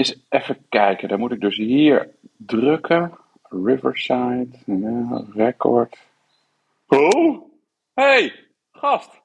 Eens 0.00 0.26
even 0.28 0.66
kijken. 0.68 1.08
Dan 1.08 1.18
moet 1.18 1.32
ik 1.32 1.40
dus 1.40 1.56
hier 1.56 2.14
drukken. 2.36 3.18
Riverside. 3.42 4.48
Ja, 4.66 5.24
record. 5.32 5.96
Oh! 6.86 7.42
Hey, 7.94 8.48
gast. 8.72 9.22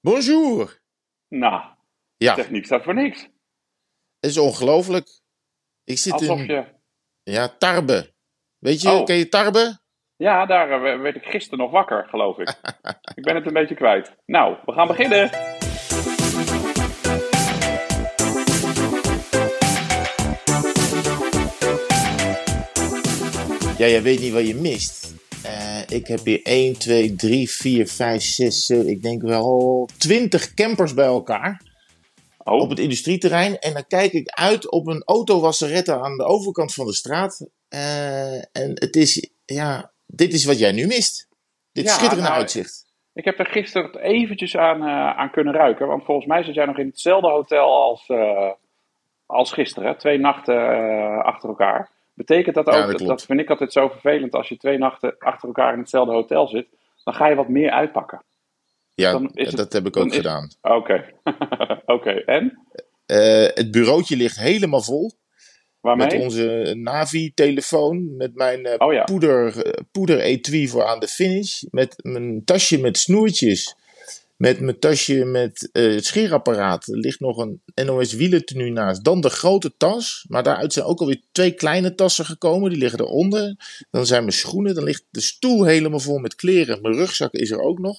Bonjour. 0.00 0.80
Nou, 1.28 1.62
Ja, 2.16 2.34
techniek 2.34 2.64
staat 2.64 2.82
voor 2.82 2.94
niks. 2.94 3.22
het 4.20 4.30
is 4.30 4.38
ongelooflijk. 4.38 5.08
Ik 5.84 5.98
zit 5.98 6.12
Alsof 6.12 6.38
in 6.38 6.46
je... 6.46 6.64
ja, 7.22 7.48
Tarbe. 7.48 8.12
Weet 8.58 8.80
je, 8.82 8.90
Oh. 8.90 9.04
ken 9.04 9.16
je 9.16 9.28
Tarbe? 9.28 9.78
Ja, 10.16 10.46
daar 10.46 10.70
eh, 10.70 11.00
werd 11.00 11.16
ik 11.16 11.24
gisteren 11.24 11.58
nog 11.58 11.70
wakker, 11.70 12.08
geloof 12.08 12.38
ik. 12.38 12.48
ik 13.18 13.22
ben 13.24 13.34
het 13.34 13.46
een 13.46 13.52
beetje 13.52 13.74
kwijt. 13.74 14.16
Nou, 14.26 14.56
we 14.64 14.72
gaan 14.72 14.86
beginnen. 14.86 15.30
Ja, 23.78 23.86
jij 23.86 24.02
weet 24.02 24.20
niet 24.20 24.32
wat 24.32 24.46
je 24.46 24.54
mist. 24.54 25.14
Eh, 25.44 25.80
ik 25.88 26.06
heb 26.06 26.24
hier 26.24 26.40
1, 26.42 26.78
2, 26.78 27.14
3, 27.14 27.50
4, 27.50 27.86
5, 27.86 28.22
6, 28.22 28.66
7, 28.66 28.88
ik 28.88 29.02
denk 29.02 29.22
wel 29.22 29.88
20 29.98 30.54
campers 30.54 30.94
bij 30.94 31.04
elkaar. 31.04 31.62
Oh, 32.44 32.60
Op 32.60 32.70
het 32.70 32.78
industrieterrein. 32.78 33.58
En 33.58 33.72
dan 33.72 33.86
kijk 33.88 34.12
ik 34.12 34.28
uit 34.28 34.70
op 34.70 34.86
een 34.86 35.02
autowasserette 35.04 36.00
aan 36.00 36.16
de 36.16 36.24
overkant 36.24 36.74
van 36.74 36.86
de 36.86 36.94
straat. 36.94 37.46
Eh, 37.68 38.34
en 38.34 38.70
het 38.74 38.96
is, 38.96 39.30
ja, 39.44 39.90
dit 40.06 40.32
is 40.32 40.44
wat 40.44 40.58
jij 40.58 40.72
nu 40.72 40.86
mist. 40.86 41.28
Dit 41.72 41.84
Ja, 41.84 41.90
schitterende 41.90 42.28
nou, 42.28 42.40
uitzicht. 42.40 42.86
ik 43.14 43.24
heb 43.24 43.38
er 43.38 43.46
gisteren 43.46 44.00
eventjes 44.00 44.56
aan, 44.56 44.82
eh, 44.82 45.16
aan 45.18 45.30
kunnen 45.30 45.54
ruiken. 45.54 45.86
Want 45.86 46.04
volgens 46.04 46.26
mij 46.26 46.42
zit 46.42 46.54
jij 46.54 46.66
nog 46.66 46.78
in 46.78 46.86
hetzelfde 46.86 47.28
hotel 47.28 47.82
als, 47.82 48.08
als 49.26 49.52
gisteren. 49.52 49.98
Twee 49.98 50.18
nachten 50.18 50.56
achter 51.24 51.48
elkaar. 51.48 51.96
Betekent 52.18 52.54
dat 52.54 52.66
ook, 52.66 52.72
Ja, 52.74 52.80
dat 52.80 52.88
dat, 52.88 52.96
klopt. 52.96 53.10
dat 53.18 53.24
vind 53.24 53.40
ik 53.40 53.50
altijd 53.50 53.72
zo 53.72 53.88
vervelend, 53.88 54.32
als 54.34 54.48
je 54.48 54.56
twee 54.56 54.78
nachten 54.78 55.14
achter 55.18 55.48
elkaar 55.48 55.72
in 55.72 55.78
hetzelfde 55.78 56.12
hotel 56.12 56.48
zit, 56.48 56.66
dan 57.04 57.14
ga 57.14 57.28
je 57.28 57.34
wat 57.34 57.48
meer 57.48 57.70
uitpakken. 57.70 58.22
Ja, 58.94 59.12
dan 59.12 59.30
is 59.32 59.46
het- 59.46 59.56
dat 59.56 59.72
heb 59.72 59.86
ik 59.86 59.96
ook 59.96 60.06
is- 60.06 60.16
gedaan. 60.16 60.50
Oké, 60.62 61.04
oké. 61.96 62.10
En? 62.10 62.66
Eh, 63.06 63.46
het 63.54 63.70
bureautje 63.70 64.16
ligt 64.16 64.38
helemaal 64.38 64.82
vol. 64.82 65.12
Waarmee? 65.80 66.06
Met 66.06 66.20
onze 66.20 66.74
Navi-telefoon. 66.76 68.16
Met 68.16 68.34
mijn 68.34 68.64
eh, 68.66 68.86
Oh 68.86 68.92
ja. 68.92 69.04
poeder, 69.04 69.66
eh, 69.66 69.72
poeder-etui 69.92 70.68
voor 70.68 70.84
aan 70.84 71.00
de 71.00 71.08
finish. 71.08 71.62
Met 71.70 71.94
mijn 72.02 72.44
tasje 72.44 72.80
met 72.80 72.98
snoertjes. 72.98 73.76
Met 74.38 74.60
mijn 74.60 74.78
tasje 74.78 75.24
met 75.24 75.70
eh, 75.72 75.94
het 75.94 76.04
scheerapparaat. 76.04 76.86
Er 76.86 76.96
ligt 76.96 77.20
nog 77.20 77.36
een 77.36 77.62
NOS 77.86 78.14
wielertenu 78.14 78.70
naast. 78.70 79.04
Dan 79.04 79.20
de 79.20 79.30
grote 79.30 79.76
tas. 79.76 80.26
Maar 80.28 80.42
daaruit 80.42 80.72
zijn 80.72 80.86
ook 80.86 81.00
alweer 81.00 81.20
twee 81.32 81.54
kleine 81.54 81.94
tassen 81.94 82.24
gekomen. 82.24 82.70
Die 82.70 82.78
liggen 82.78 83.00
eronder. 83.00 83.56
Dan 83.90 84.06
zijn 84.06 84.20
mijn 84.20 84.32
schoenen. 84.32 84.74
Dan 84.74 84.84
ligt 84.84 85.06
de 85.10 85.20
stoel 85.20 85.64
helemaal 85.64 85.98
vol 85.98 86.18
met 86.18 86.34
kleren. 86.34 86.80
Mijn 86.82 86.94
rugzak 86.94 87.32
is 87.32 87.50
er 87.50 87.60
ook 87.60 87.78
nog. 87.78 87.96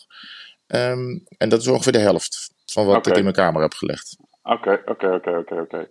Ehm, 0.67 1.19
en 1.37 1.49
dat 1.49 1.61
is 1.61 1.67
ongeveer 1.67 1.91
de 1.91 1.99
helft 1.99 2.53
van 2.65 2.85
wat 2.85 3.07
ik 3.07 3.15
in 3.17 3.23
mijn 3.23 3.35
kamer 3.35 3.61
heb 3.61 3.73
gelegd. 3.73 4.17
Oké, 4.43 4.81
oké, 4.85 5.13
oké, 5.13 5.37
oké, 5.37 5.61
oké. 5.61 5.89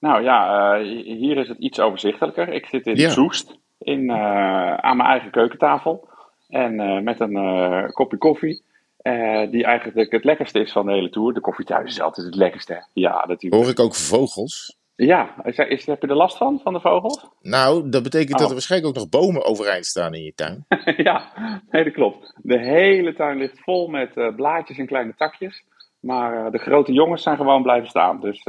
Nou 0.00 0.22
ja, 0.22 0.72
eh, 0.74 0.84
hier 1.04 1.36
is 1.36 1.48
het 1.48 1.58
iets 1.58 1.80
overzichtelijker. 1.80 2.48
Ik 2.48 2.66
zit 2.66 2.86
in 2.86 2.96
Ja. 2.96 3.10
Soest, 3.10 3.58
in, 3.78 4.10
eh, 4.10 4.74
aan 4.74 4.96
mijn 4.96 5.08
eigen 5.08 5.30
keukentafel. 5.30 6.08
En 6.48 7.04
met 7.04 7.20
een 7.20 7.92
kopje 7.92 8.18
koffie, 8.18 8.62
eh, 9.08 9.50
die 9.50 9.64
eigenlijk 9.64 10.12
het 10.12 10.24
lekkerste 10.24 10.60
is 10.60 10.72
van 10.72 10.86
de 10.86 10.92
hele 10.92 11.10
tour. 11.10 11.34
De 11.34 11.40
koffie 11.40 11.64
thuis 11.64 11.90
is 11.90 12.00
altijd 12.00 12.26
het 12.26 12.34
lekkerste. 12.34 12.86
Ja, 12.92 13.24
natuurlijk. 13.26 13.62
Hoor 13.62 13.70
ik 13.72 13.80
ook 13.80 13.94
vogels? 13.94 14.76
Ja, 14.96 15.34
is, 15.44 15.58
is, 15.58 15.86
heb 15.86 16.02
je 16.02 16.08
er 16.08 16.16
last 16.16 16.36
van, 16.36 16.60
van 16.62 16.72
de 16.72 16.80
vogels? 16.80 17.26
Nou, 17.40 17.88
dat 17.88 18.02
betekent 18.02 18.30
dat 18.30 18.40
Oh. 18.40 18.46
er 18.46 18.52
waarschijnlijk 18.52 18.90
ook 18.90 19.02
nog 19.02 19.08
bomen 19.08 19.44
overeind 19.44 19.86
staan 19.86 20.14
in 20.14 20.22
je 20.22 20.34
tuin. 20.34 20.66
ja, 21.08 21.32
nee, 21.70 21.84
dat 21.84 21.92
klopt. 21.92 22.34
De 22.42 22.58
hele 22.58 23.14
tuin 23.14 23.38
ligt 23.38 23.60
vol 23.60 23.88
met 23.88 24.16
eh, 24.16 24.34
blaadjes 24.34 24.78
en 24.78 24.86
kleine 24.86 25.14
takjes. 25.16 25.64
Maar 26.00 26.46
eh, 26.46 26.52
de 26.52 26.58
grote 26.58 26.92
jongens 26.92 27.22
zijn 27.22 27.36
gewoon 27.36 27.62
blijven 27.62 27.88
staan. 27.88 28.20
Dus 28.20 28.44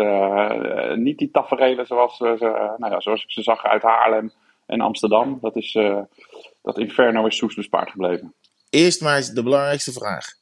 niet 0.96 1.18
die 1.18 1.32
taferelen 1.32 1.86
zoals, 1.86 2.18
ze, 2.18 2.74
nou 2.78 2.94
ja, 2.94 3.00
zoals 3.00 3.24
ik 3.24 3.32
ze 3.32 3.42
zag 3.42 3.66
uit 3.66 3.82
Haarlem 3.82 4.32
en 4.66 4.82
Amsterdam. 4.82 5.38
Dat, 5.42 5.56
is, 5.56 5.72
dat 6.62 6.78
inferno 6.78 7.26
is 7.26 7.38
Soes 7.38 7.56
bespaard 7.56 7.92
gebleven. 7.92 8.34
Eerst 8.70 9.02
maar 9.02 9.16
eens 9.16 9.30
de 9.30 9.44
belangrijkste 9.44 9.92
vraag. 9.92 10.39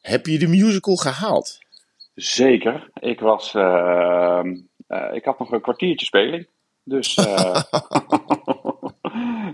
Heb 0.00 0.26
je 0.26 0.38
de 0.38 0.48
musical 0.48 0.96
gehaald? 0.96 1.58
Zeker. 2.14 2.90
Ik 3.00 3.20
was... 3.20 3.54
eh, 3.54 4.40
eh, 4.86 5.14
ik 5.14 5.24
had 5.24 5.38
nog 5.38 5.52
een 5.52 5.60
kwartiertje 5.60 6.06
speling. 6.06 6.46
Dus... 6.84 7.14
eh, 7.14 7.62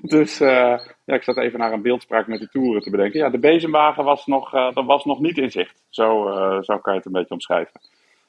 dus 0.17 0.41
eh, 0.41 0.79
ja, 1.05 1.15
ik 1.15 1.23
zat 1.23 1.37
even 1.37 1.59
naar 1.59 1.73
een 1.73 1.83
beeldspraak 1.83 2.27
met 2.27 2.41
de 2.41 2.49
toeren 2.49 2.83
te 2.83 2.91
bedenken. 2.91 3.21
Ja, 3.21 3.31
de 3.31 3.39
bezemwagen 3.39 4.05
was 4.05 4.27
nog, 4.27 4.51
dat 4.51 4.85
was 4.85 5.05
nog 5.05 5.21
niet 5.21 5.39
in 5.39 5.51
zicht. 5.51 5.83
Zo, 5.89 6.25
zo 6.63 6.79
kan 6.79 6.93
je 6.93 6.99
het 6.99 7.07
een 7.07 7.13
beetje 7.13 7.35
omschrijven. 7.35 7.81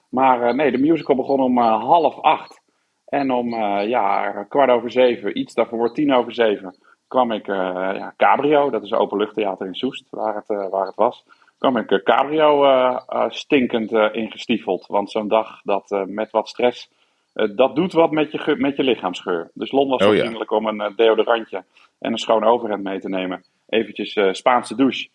Maar 0.09 0.55
nee, 0.55 0.71
de 0.71 0.77
musical 0.77 1.15
begon 1.15 1.39
om 1.39 1.57
half 1.59 2.19
acht. 2.21 2.61
En 3.05 3.31
om 3.31 3.49
ja, 3.87 4.31
kwart 4.49 4.69
over 4.69 4.91
zeven, 4.91 5.39
iets 5.39 5.53
daarvoor, 5.53 5.93
tien 5.93 6.13
over 6.13 6.33
zeven, 6.33 6.75
kwam 7.07 7.31
ik, 7.31 7.45
ja, 7.45 8.13
Cabrio, 8.17 8.69
dat 8.69 8.83
is 8.83 8.91
een 8.91 8.97
openluchttheater 8.97 9.67
in 9.67 9.75
Soest, 9.75 10.07
waar 10.09 10.35
het, 10.35 10.69
waar 10.69 10.85
het 10.85 10.95
was. 10.95 11.23
Kwam 11.57 11.77
ik 11.77 11.91
eh, 11.91 12.03
Cabrio 12.03 12.63
eh, 12.63 12.99
eh, 13.07 13.25
stinkend 13.29 13.91
ingestiefeld. 13.91 14.85
Want 14.87 15.11
zo'n 15.11 15.27
dag 15.27 15.61
dat 15.63 16.03
met 16.07 16.31
wat 16.31 16.47
stress, 16.49 16.89
dat 17.55 17.75
doet 17.75 17.93
wat 17.93 18.11
met 18.11 18.31
je, 18.31 18.55
met 18.57 18.75
je 18.75 18.83
lichaamsgeur. 18.83 19.51
Dus 19.53 19.71
Lon 19.71 19.89
was 19.89 20.01
Oh 20.01 20.07
zo 20.07 20.13
ja. 20.13 20.19
vriendelijk 20.19 20.51
om 20.51 20.65
een 20.67 20.93
deodorantje 20.95 21.63
en 21.99 22.11
een 22.11 22.17
schoon 22.17 22.43
overhemd 22.43 22.83
mee 22.83 22.99
te 22.99 23.09
nemen. 23.09 23.43
Eventjes 23.69 24.19
Spaanse 24.31 24.75
douche. 24.75 25.07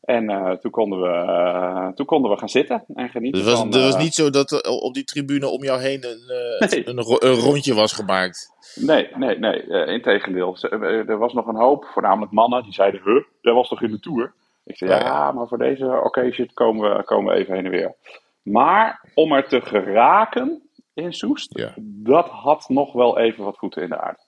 En 0.00 0.58
toen, 0.60 0.70
konden 0.70 1.00
we, 1.00 1.92
toen 1.94 2.06
konden 2.06 2.30
we 2.30 2.36
gaan 2.38 2.48
zitten 2.48 2.84
en 2.94 3.08
genieten 3.08 3.40
Het 3.40 3.50
was, 3.50 3.58
van... 3.58 3.66
het 3.68 3.82
was 3.82 3.96
niet 3.96 4.14
zo 4.14 4.30
dat 4.30 4.50
er 4.50 4.62
op 4.70 4.94
die 4.94 5.04
tribune 5.04 5.48
om 5.48 5.62
jou 5.64 5.80
heen 5.80 6.04
een, 6.04 6.20
Nee. 6.70 6.88
een, 6.88 7.00
ro- 7.00 7.16
een 7.28 7.34
rondje 7.40 7.74
was 7.74 7.92
gemaakt. 7.92 8.52
Nee, 8.74 9.08
nee, 9.14 9.38
nee. 9.38 9.62
integendeel. 9.86 10.56
Er 10.70 11.18
was 11.18 11.32
nog 11.32 11.46
een 11.46 11.56
hoop, 11.56 11.84
voornamelijk 11.84 12.32
mannen, 12.32 12.62
die 12.62 12.72
zeiden, 12.72 13.00
huh, 13.04 13.22
dat 13.42 13.54
was 13.54 13.68
toch 13.68 13.82
in 13.82 13.90
de 13.90 14.00
Tour? 14.00 14.32
Ik 14.70 14.76
zei, 14.76 14.90
ja, 14.90 14.98
ja. 14.98 15.32
maar 15.32 15.48
voor 15.48 15.58
deze 15.58 16.00
occasion 16.04 16.50
komen 16.54 16.96
we, 16.96 17.04
komen 17.04 17.32
we 17.34 17.40
even 17.40 17.54
heen 17.54 17.64
en 17.64 17.70
weer. 17.70 17.94
Maar 18.42 19.08
om 19.14 19.32
er 19.32 19.48
te 19.48 19.60
geraken 19.60 20.62
in 20.94 21.12
Soest, 21.12 21.58
Ja. 21.58 21.74
dat 21.82 22.28
had 22.28 22.68
nog 22.68 22.92
wel 22.92 23.18
even 23.18 23.44
wat 23.44 23.58
voeten 23.58 23.82
in 23.82 23.88
de 23.88 23.98
aarde. 24.00 24.18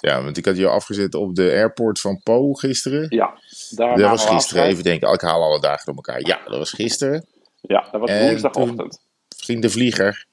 ja, 0.00 0.22
want 0.22 0.36
ik 0.36 0.44
had 0.44 0.56
jou 0.56 0.70
afgezet 0.72 1.14
op 1.14 1.34
de 1.34 1.50
airport 1.50 2.00
van 2.00 2.20
Po 2.22 2.52
gisteren. 2.52 3.06
Ja, 3.08 3.38
daar 3.70 3.96
dat 3.96 4.10
was 4.10 4.20
gisteren. 4.20 4.34
afscheid. 4.34 4.70
Even 4.70 4.84
denken, 4.84 5.08
oh, 5.08 5.14
ik 5.14 5.20
haal 5.20 5.42
alle 5.42 5.60
dagen 5.60 5.84
door 5.86 5.94
elkaar. 5.94 6.20
Ja, 6.26 6.40
dat 6.44 6.58
was 6.58 6.70
gisteren. 6.72 7.26
Ja, 7.60 7.88
dat 7.90 8.00
was 8.00 8.10
En 8.10 8.28
woensdagochtend. 8.28 9.00
Ging 9.36 9.62
de 9.62 9.70
vlieger. 9.70 10.26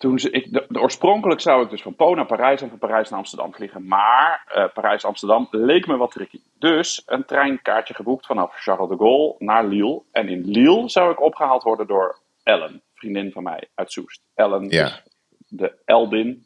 Toen 0.00 0.18
ze, 0.18 0.30
ik, 0.30 0.52
de, 0.52 0.66
de- 0.68 0.80
oorspronkelijk 0.80 1.40
zou 1.40 1.64
ik 1.64 1.70
dus 1.70 1.82
van 1.82 1.94
Po 1.94 2.14
naar 2.14 2.26
Parijs 2.26 2.62
en 2.62 2.68
van 2.68 2.78
Parijs 2.78 3.08
naar 3.10 3.18
Amsterdam 3.18 3.54
vliegen. 3.54 3.86
Maar 3.86 4.50
eh, 4.54 4.72
Parijs-Amsterdam 4.74 5.48
leek 5.50 5.86
me 5.86 5.96
wat 5.96 6.10
tricky. 6.10 6.40
Dus 6.58 7.02
een 7.06 7.24
treinkaartje 7.24 7.94
geboekt 7.94 8.26
vanaf 8.26 8.54
Charles 8.62 8.88
de 8.88 8.96
Gaulle 8.96 9.34
naar 9.38 9.64
Lille. 9.66 10.02
En 10.12 10.28
in 10.28 10.44
Lille 10.44 10.88
zou 10.88 11.12
ik 11.12 11.20
opgehaald 11.20 11.62
worden 11.62 11.86
door 11.86 12.18
Ellen, 12.42 12.82
vriendin 12.94 13.32
van 13.32 13.42
mij 13.42 13.68
uit 13.74 13.92
Soest. 13.92 14.22
Ellen 14.34 14.68
Ja. 14.68 14.84
is 14.86 15.02
de 15.48 15.74
Eldin. 15.84 16.44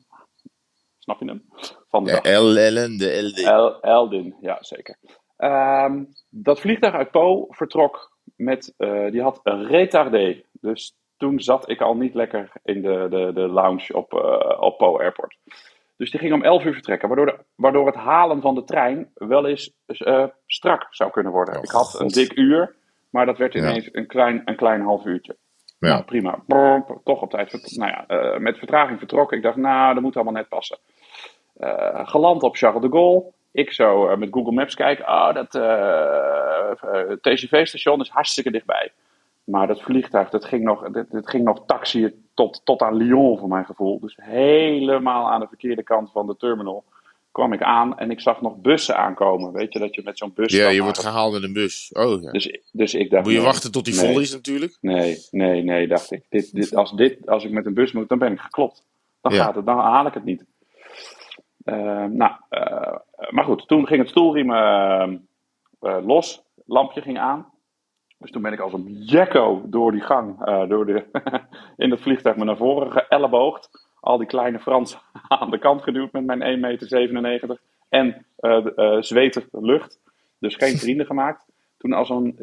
Snap 0.99 1.21
je 1.21 1.27
hem? 1.27 1.45
Van 1.89 2.05
de 2.05 2.11
Ja, 2.11 2.21
dag. 2.21 2.33
L, 2.43 2.57
Ellen, 2.57 2.99
de 2.99 3.23
LD. 3.23 3.45
El, 3.45 3.81
Eldin, 3.81 4.37
ja 4.41 4.57
zeker. 4.61 4.97
Ehm, 5.37 6.05
dat 6.31 6.61
vliegtuig 6.61 6.95
uit 6.95 7.11
Po 7.11 7.47
vertrok 7.51 8.13
met, 8.37 8.75
eh, 8.77 9.11
die 9.11 9.23
had 9.23 9.41
een 9.43 9.67
retardé. 9.67 10.43
Dus 10.53 10.95
toen 11.25 11.41
zat 11.41 11.69
ik 11.71 11.81
al 11.81 11.97
niet 11.97 12.15
lekker 12.15 12.51
in 12.65 12.83
de, 12.83 13.07
de, 13.11 13.31
de 13.35 13.41
lounge 13.49 13.93
op, 13.95 14.13
eh, 14.15 14.63
op 14.63 14.79
Po 14.79 14.99
Airport. 14.99 15.37
Dus 15.97 16.11
die 16.11 16.21
ging 16.21 16.33
om 16.33 16.43
11 16.43 16.65
uur 16.65 16.73
vertrekken, 16.73 17.09
waardoor, 17.09 17.27
de- 17.27 17.39
waardoor 17.55 17.87
het 17.87 17.95
halen 17.95 18.41
van 18.41 18.55
de 18.55 18.65
trein 18.65 19.11
wel 19.15 19.47
eens 19.47 19.75
eh, 19.87 20.25
strak 20.47 20.87
zou 20.91 21.11
kunnen 21.11 21.33
worden. 21.33 21.57
Oh, 21.57 21.63
ik 21.63 21.71
had 21.71 22.01
een 22.01 22.09
dik 22.09 22.37
uur, 22.37 22.75
maar 23.11 23.27
dat 23.27 23.39
werd 23.39 23.53
Ja. 23.53 23.61
ineens 23.61 23.89
een, 23.93 24.07
klein, 24.07 24.43
een 24.45 24.57
klein 24.57 24.81
half 24.81 25.05
uurtje. 25.05 25.37
Ja. 25.79 25.89
Nou, 25.89 26.05
prima. 26.05 26.43
Brrr, 26.47 26.85
toch 27.05 27.21
op 27.21 27.31
tijd. 27.31 27.77
Nou 27.77 27.91
ja, 27.91 28.07
eh, 28.07 28.39
met 28.39 28.59
vertraging 28.59 28.99
vertrokken. 28.99 29.37
Ik 29.37 29.43
dacht, 29.43 29.57
nou, 29.57 29.95
dat 29.95 30.03
moet 30.03 30.15
allemaal 30.15 30.33
net 30.35 30.49
passen. 30.49 30.79
Geland 32.05 32.43
op 32.43 32.57
Charles 32.57 32.83
de 32.83 32.89
Gaulle. 32.91 33.25
Ik 33.53 33.73
zo 33.73 34.17
met 34.17 34.29
Google 34.33 34.53
Maps 34.53 34.75
kijken. 34.75 35.05
Ah, 35.07 35.35
dat 35.35 35.51
TGV-station 37.21 38.01
is 38.01 38.09
hartstikke 38.09 38.51
dichtbij. 38.51 38.93
Maar 39.45 39.67
dat 39.67 39.83
vliegtuig, 39.83 40.31
dat 40.31 40.45
ging 40.45 40.63
nog, 40.65 40.91
dat, 40.91 41.11
dat 41.11 41.29
ging 41.31 41.45
nog 41.45 41.63
taxiën 41.67 42.27
tot, 42.35 42.61
tot 42.65 42.83
aan 42.83 42.97
Lyon, 42.97 43.39
voor 43.39 43.49
mijn 43.49 43.65
gevoel. 43.65 44.01
Dus 44.01 44.17
helemaal 44.21 45.31
aan 45.31 45.41
de 45.41 45.49
verkeerde 45.49 45.83
kant 45.83 46.11
van 46.13 46.27
de 46.27 46.37
terminal 46.37 46.85
kwam 47.33 47.53
ik 47.53 47.63
aan. 47.63 47.99
En 47.99 48.11
ik 48.11 48.21
zag 48.21 48.41
nog 48.41 48.57
bussen 48.57 48.97
aankomen. 48.97 49.53
Weet 49.53 49.73
je, 49.73 49.79
dat 49.79 49.95
je 49.95 50.03
met 50.05 50.19
zo'n 50.19 50.33
bus... 50.35 50.53
Ja, 50.53 50.69
je 50.69 50.83
wordt 50.83 50.99
gehaald 50.99 51.33
met 51.33 51.43
een 51.43 51.53
bus. 51.53 51.91
Oh, 51.93 52.23
ja. 52.23 52.31
Dus, 52.31 52.59
dus 52.73 52.95
ik 52.95 53.11
dacht... 53.11 53.23
Moet 53.23 53.33
je 53.33 53.39
nee, 53.39 53.47
wachten 53.47 53.73
tot 53.73 53.85
die 53.85 53.95
nee. 53.95 54.07
vol 54.07 54.21
is 54.21 54.33
natuurlijk. 54.33 54.79
Nee, 54.81 55.19
nee, 55.31 55.63
nee, 55.63 55.89
dacht 55.89 56.11
ik. 56.11 56.25
Dit, 56.29 56.55
dit, 56.55 56.75
als, 56.75 56.93
dit, 56.93 57.29
als 57.29 57.45
ik 57.45 57.51
met 57.51 57.67
een 57.67 57.75
bus 57.75 57.93
moet, 57.93 58.09
dan 58.09 58.19
ben 58.19 58.33
ik 58.33 58.41
geklopt. 58.41 58.83
Dan, 59.21 59.33
Ja. 59.33 59.45
gaat 59.45 59.55
het, 59.55 59.67
dan 59.67 59.79
haal 59.79 60.07
ik 60.07 60.15
het 60.15 60.25
niet. 60.25 60.45
Eh, 61.65 62.05
nou, 62.05 62.33
eh, 62.49 62.97
maar 63.31 63.45
goed, 63.45 63.69
toen 63.69 63.87
ging 63.87 64.01
het 64.01 64.09
stoelriem 64.09 64.53
eh, 64.53 65.03
eh, 65.81 66.07
los. 66.07 66.43
Lampje 66.67 67.01
ging 67.01 67.19
aan. 67.19 67.53
Dus 68.25 68.33
toen 68.33 68.43
ben 68.43 68.53
ik 68.53 68.61
als 68.61 68.73
een 68.73 68.93
jekko 68.93 69.63
door 69.67 69.93
die 69.93 70.01
gang, 70.01 70.45
eh, 70.45 70.69
door 70.69 70.87
de, 70.87 71.05
in 71.85 71.91
het 71.91 72.01
vliegtuig 72.01 72.37
me 72.37 72.45
naar 72.45 72.57
voren 72.57 72.93
geëlleboogd. 72.93 73.89
Al 74.01 74.19
die 74.19 74.27
kleine 74.27 74.59
Fransen 74.59 75.01
aan 75.29 75.51
de 75.51 75.59
kant 75.59 75.83
geduwd 75.83 76.13
met 76.13 76.25
mijn 76.25 76.77
1,97 77.09 77.11
meter. 77.11 77.59
En 77.89 78.27
eh, 78.37 78.97
zwetende 79.01 79.49
lucht. 79.51 80.01
Dus 80.39 80.57
geen 80.57 80.77
vrienden 80.77 81.07
gemaakt. 81.07 81.47
Toen 81.79 81.93
als 81.93 82.11
een 82.11 82.37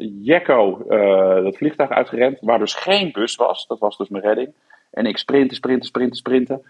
eh 0.88 1.42
dat 1.42 1.56
vliegtuig 1.56 1.90
uitgerend. 1.90 2.40
Waar 2.40 2.58
dus 2.58 2.74
geen 2.74 3.12
bus 3.12 3.36
was. 3.36 3.66
Dat 3.66 3.78
was 3.78 3.96
dus 3.96 4.08
mijn 4.08 4.24
redding. 4.24 4.54
En 4.90 5.06
ik 5.06 5.18
sprinten, 5.18 5.56
sprinten, 5.56 5.86
sprinten, 5.86 6.16
sprinten. 6.16 6.62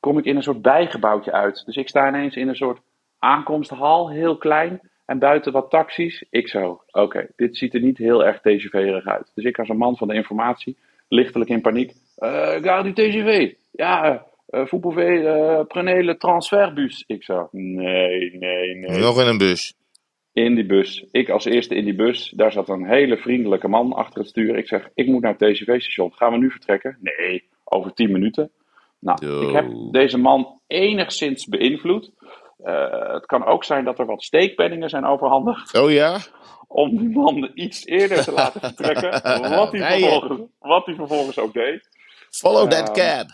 Kom 0.00 0.18
ik 0.18 0.24
in 0.24 0.36
een 0.36 0.42
soort 0.42 0.62
bijgebouwtje 0.62 1.32
uit. 1.32 1.62
Dus 1.66 1.76
ik 1.76 1.88
sta 1.88 2.08
ineens 2.08 2.36
in 2.36 2.48
een 2.48 2.56
soort 2.56 2.80
aankomsthal, 3.18 4.10
heel 4.10 4.36
klein. 4.36 4.87
En 5.08 5.18
buiten 5.18 5.52
wat 5.52 5.70
taxis. 5.70 6.24
Ik 6.30 6.48
zo, 6.48 6.82
oké, 6.90 7.26
dit 7.36 7.56
ziet 7.56 7.74
er 7.74 7.80
niet 7.80 7.98
heel 7.98 8.24
erg 8.24 8.40
TGV-erig 8.40 9.06
uit. 9.06 9.30
Dus 9.34 9.44
ik 9.44 9.58
als 9.58 9.68
een 9.68 9.76
man 9.76 9.96
van 9.96 10.08
de 10.08 10.14
informatie, 10.14 10.76
lichtelijk 11.08 11.50
in 11.50 11.60
paniek. 11.60 11.92
Eh 12.16 12.56
gare 12.62 12.82
du 12.82 12.92
TGV. 12.92 13.52
Ja, 13.70 14.26
eh 14.46 14.66
vous 14.66 14.80
pouvez 14.80 15.24
eh 15.24 15.60
prenez 15.66 16.04
le 16.04 16.16
transferbus. 16.16 17.04
Ik 17.06 17.24
zo, 17.24 17.48
nee, 17.52 18.36
nee, 18.38 18.74
nee. 18.74 18.98
Nog 18.98 19.20
in 19.20 19.26
een 19.26 19.38
bus. 19.38 19.74
In 20.32 20.54
die 20.54 20.66
bus. 20.66 21.06
Ik 21.10 21.28
als 21.28 21.44
eerste 21.44 21.74
in 21.74 21.84
die 21.84 21.94
bus. 21.94 22.32
Daar 22.36 22.52
zat 22.52 22.68
een 22.68 22.86
hele 22.86 23.16
vriendelijke 23.16 23.68
man 23.68 23.92
achter 23.92 24.18
het 24.18 24.28
stuur. 24.28 24.56
Ik 24.56 24.68
zeg, 24.68 24.88
ik 24.94 25.06
moet 25.06 25.22
naar 25.22 25.34
het 25.38 25.54
TGV-station. 25.54 26.12
Gaan 26.14 26.32
we 26.32 26.38
nu 26.38 26.50
vertrekken? 26.50 26.98
Nee, 27.00 27.44
over 27.64 27.94
10 27.94 28.12
minuten. 28.12 28.50
Nou, 28.98 29.26
Yo. 29.26 29.48
ik 29.48 29.54
heb 29.54 29.66
deze 29.90 30.18
man 30.18 30.60
enigszins 30.66 31.46
beïnvloed. 31.46 32.12
Eh, 32.58 33.12
het 33.12 33.26
kan 33.26 33.44
ook 33.44 33.64
zijn 33.64 33.84
dat 33.84 33.98
er 33.98 34.06
wat 34.06 34.22
steekpenningen 34.22 34.88
zijn 34.88 35.04
overhandigd. 35.06 35.78
Oh 35.78 35.90
ja? 35.90 36.18
Om 36.66 36.96
die 36.96 37.08
man 37.08 37.50
iets 37.54 37.86
eerder 37.86 38.24
te 38.24 38.32
laten 38.32 38.60
vertrekken. 38.60 39.10
Wat 39.56 39.72
hij 39.72 40.00
vervolgens, 40.00 40.40
wat 40.58 40.86
hij 40.86 40.94
vervolgens 40.94 41.38
ook 41.38 41.52
deed. 41.52 41.88
Follow 42.30 42.70
that 42.70 42.98
Ehm, 42.98 43.16
cab. 43.18 43.26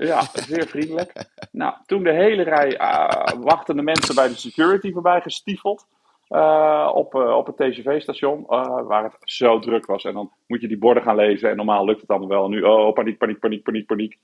Ja, 0.00 0.22
zeer 0.34 0.66
vriendelijk. 0.66 1.12
nou, 1.52 1.74
toen 1.86 2.02
de 2.02 2.12
hele 2.12 2.42
rij 2.42 2.76
eh, 2.76 3.32
wachtende 3.40 3.82
mensen 3.82 4.14
bij 4.14 4.28
de 4.28 4.36
security 4.36 4.92
voorbij 4.92 5.20
gestiefeld. 5.20 5.86
eh, 6.28 6.90
op, 6.94 7.14
op 7.14 7.46
het 7.46 7.56
TGV-station, 7.56 8.44
waar 8.86 9.02
het 9.02 9.16
zo 9.20 9.58
druk 9.58 9.86
was. 9.86 10.04
En 10.04 10.12
dan 10.14 10.30
moet 10.46 10.60
je 10.60 10.68
die 10.68 10.78
borden 10.78 11.02
gaan 11.02 11.16
lezen. 11.16 11.50
En 11.50 11.56
normaal 11.56 11.84
lukt 11.84 12.00
het 12.00 12.10
allemaal 12.10 12.28
wel. 12.28 12.44
En 12.44 12.50
nu, 12.50 12.62
oh, 12.62 12.92
paniek, 12.92 13.18
paniek, 13.18 13.38
paniek, 13.38 13.62
paniek, 13.62 13.86
paniek. 13.86 14.18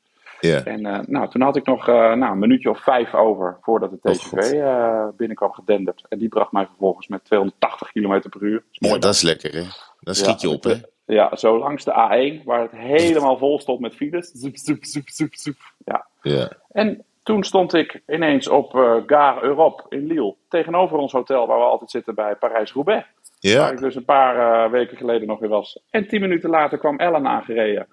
En 0.54 0.86
eh, 0.86 0.98
nou, 1.06 1.28
toen 1.28 1.42
had 1.42 1.56
ik 1.56 1.66
nog 1.66 1.88
eh, 1.88 1.94
nou, 1.94 2.32
een 2.32 2.38
minuutje 2.38 2.70
of 2.70 2.82
vijf 2.82 3.14
over 3.14 3.58
voordat 3.60 3.90
de 3.90 4.10
TGV 4.10 4.52
eh, 4.52 5.08
binnenkwam 5.16 5.52
gedenderd. 5.52 6.04
En 6.08 6.18
die 6.18 6.28
bracht 6.28 6.52
mij 6.52 6.66
vervolgens 6.66 7.08
met 7.08 7.24
280 7.24 7.92
km 7.92 8.20
per 8.28 8.42
uur. 8.42 8.62
Dat. 8.72 8.90
Ja, 8.90 8.98
dat 8.98 9.14
is 9.14 9.22
lekker, 9.22 9.52
hè? 9.52 9.62
Dan 10.00 10.14
schiet 10.14 10.40
je 10.40 10.48
op, 10.48 10.64
hè? 10.64 10.74
Ja, 11.06 11.36
zo 11.36 11.58
langs 11.58 11.84
de 11.84 11.92
A1, 11.92 12.44
waar 12.44 12.60
het 12.60 12.70
helemaal 12.70 13.38
vol 13.38 13.60
stond 13.60 13.80
met 13.80 13.94
files. 13.94 14.30
Zoep, 14.30 14.56
zoep, 14.56 14.84
zoep, 14.84 15.08
zoep, 15.08 15.34
zoep. 15.34 15.56
Ja, 15.84 16.52
en 16.72 17.04
toen 17.22 17.44
stond 17.44 17.74
ik 17.74 18.02
ineens 18.06 18.48
op 18.48 18.72
Gare 19.06 19.42
Europe 19.42 19.82
in 19.88 20.06
Lille. 20.06 20.34
Tegenover 20.48 20.98
ons 20.98 21.12
hotel 21.12 21.46
waar 21.46 21.58
we 21.58 21.64
altijd 21.64 21.90
zitten 21.90 22.14
bij 22.14 22.34
Parijs-Roubaix. 22.34 23.06
Waar 23.40 23.72
ik 23.72 23.78
dus 23.78 23.94
een 23.94 24.04
paar 24.04 24.70
weken 24.70 24.96
geleden 24.96 25.28
nog 25.28 25.38
weer 25.38 25.48
was. 25.48 25.80
En 25.90 26.08
tien 26.08 26.20
minuten 26.20 26.50
later 26.50 26.78
kwam 26.78 26.98
Ellen 26.98 27.26
aangereden. 27.26 27.86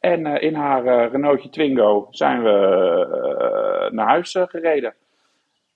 En 0.00 0.26
eh, 0.26 0.42
in 0.42 0.54
haar 0.54 0.86
eh, 0.86 1.10
Renaultje 1.10 1.48
Twingo 1.48 2.06
zijn 2.10 2.42
we 2.42 2.50
eh, 2.50 3.92
naar 3.92 4.06
huis 4.06 4.36
gereden. 4.48 4.94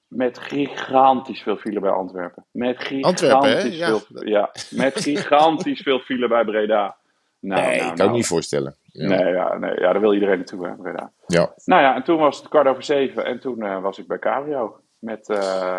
Met 0.08 0.38
gigantisch 0.38 1.42
veel 1.42 1.56
file 1.56 1.80
bij 1.80 1.90
Antwerpen. 1.90 2.44
Met 2.50 2.80
gigantisch 2.80 3.30
Antwerpen, 3.30 3.70
hè? 3.70 3.76
Ja. 3.76 3.98
veel, 3.98 4.26
ja, 4.26 4.50
met 4.70 5.00
gigantisch 5.00 5.80
veel 5.80 5.98
file 5.98 6.28
bij 6.28 6.44
Breda. 6.44 6.96
Nou, 7.40 7.60
nee, 7.60 7.70
nou, 7.70 7.80
ik 7.80 7.86
kan 7.86 7.96
nou. 7.96 8.10
me 8.10 8.16
niet 8.16 8.26
voorstellen. 8.26 8.76
Ja. 8.84 9.08
Nee, 9.08 9.32
ja, 9.32 9.58
nee, 9.58 9.80
ja, 9.80 9.92
daar 9.92 10.00
wil 10.00 10.14
iedereen 10.14 10.36
naartoe, 10.36 10.66
hè, 10.66 10.74
Breda. 10.74 11.12
Ja. 11.26 11.54
Nou 11.64 11.82
ja, 11.82 11.94
en 11.94 12.02
toen 12.02 12.18
was 12.18 12.38
het 12.38 12.48
kwart 12.48 12.66
over 12.66 12.82
zeven 12.82 13.24
en 13.24 13.40
toen 13.40 13.80
was 13.80 13.98
ik 13.98 14.06
bij 14.06 14.18
Cabrio. 14.18 14.80
Met 14.98 15.28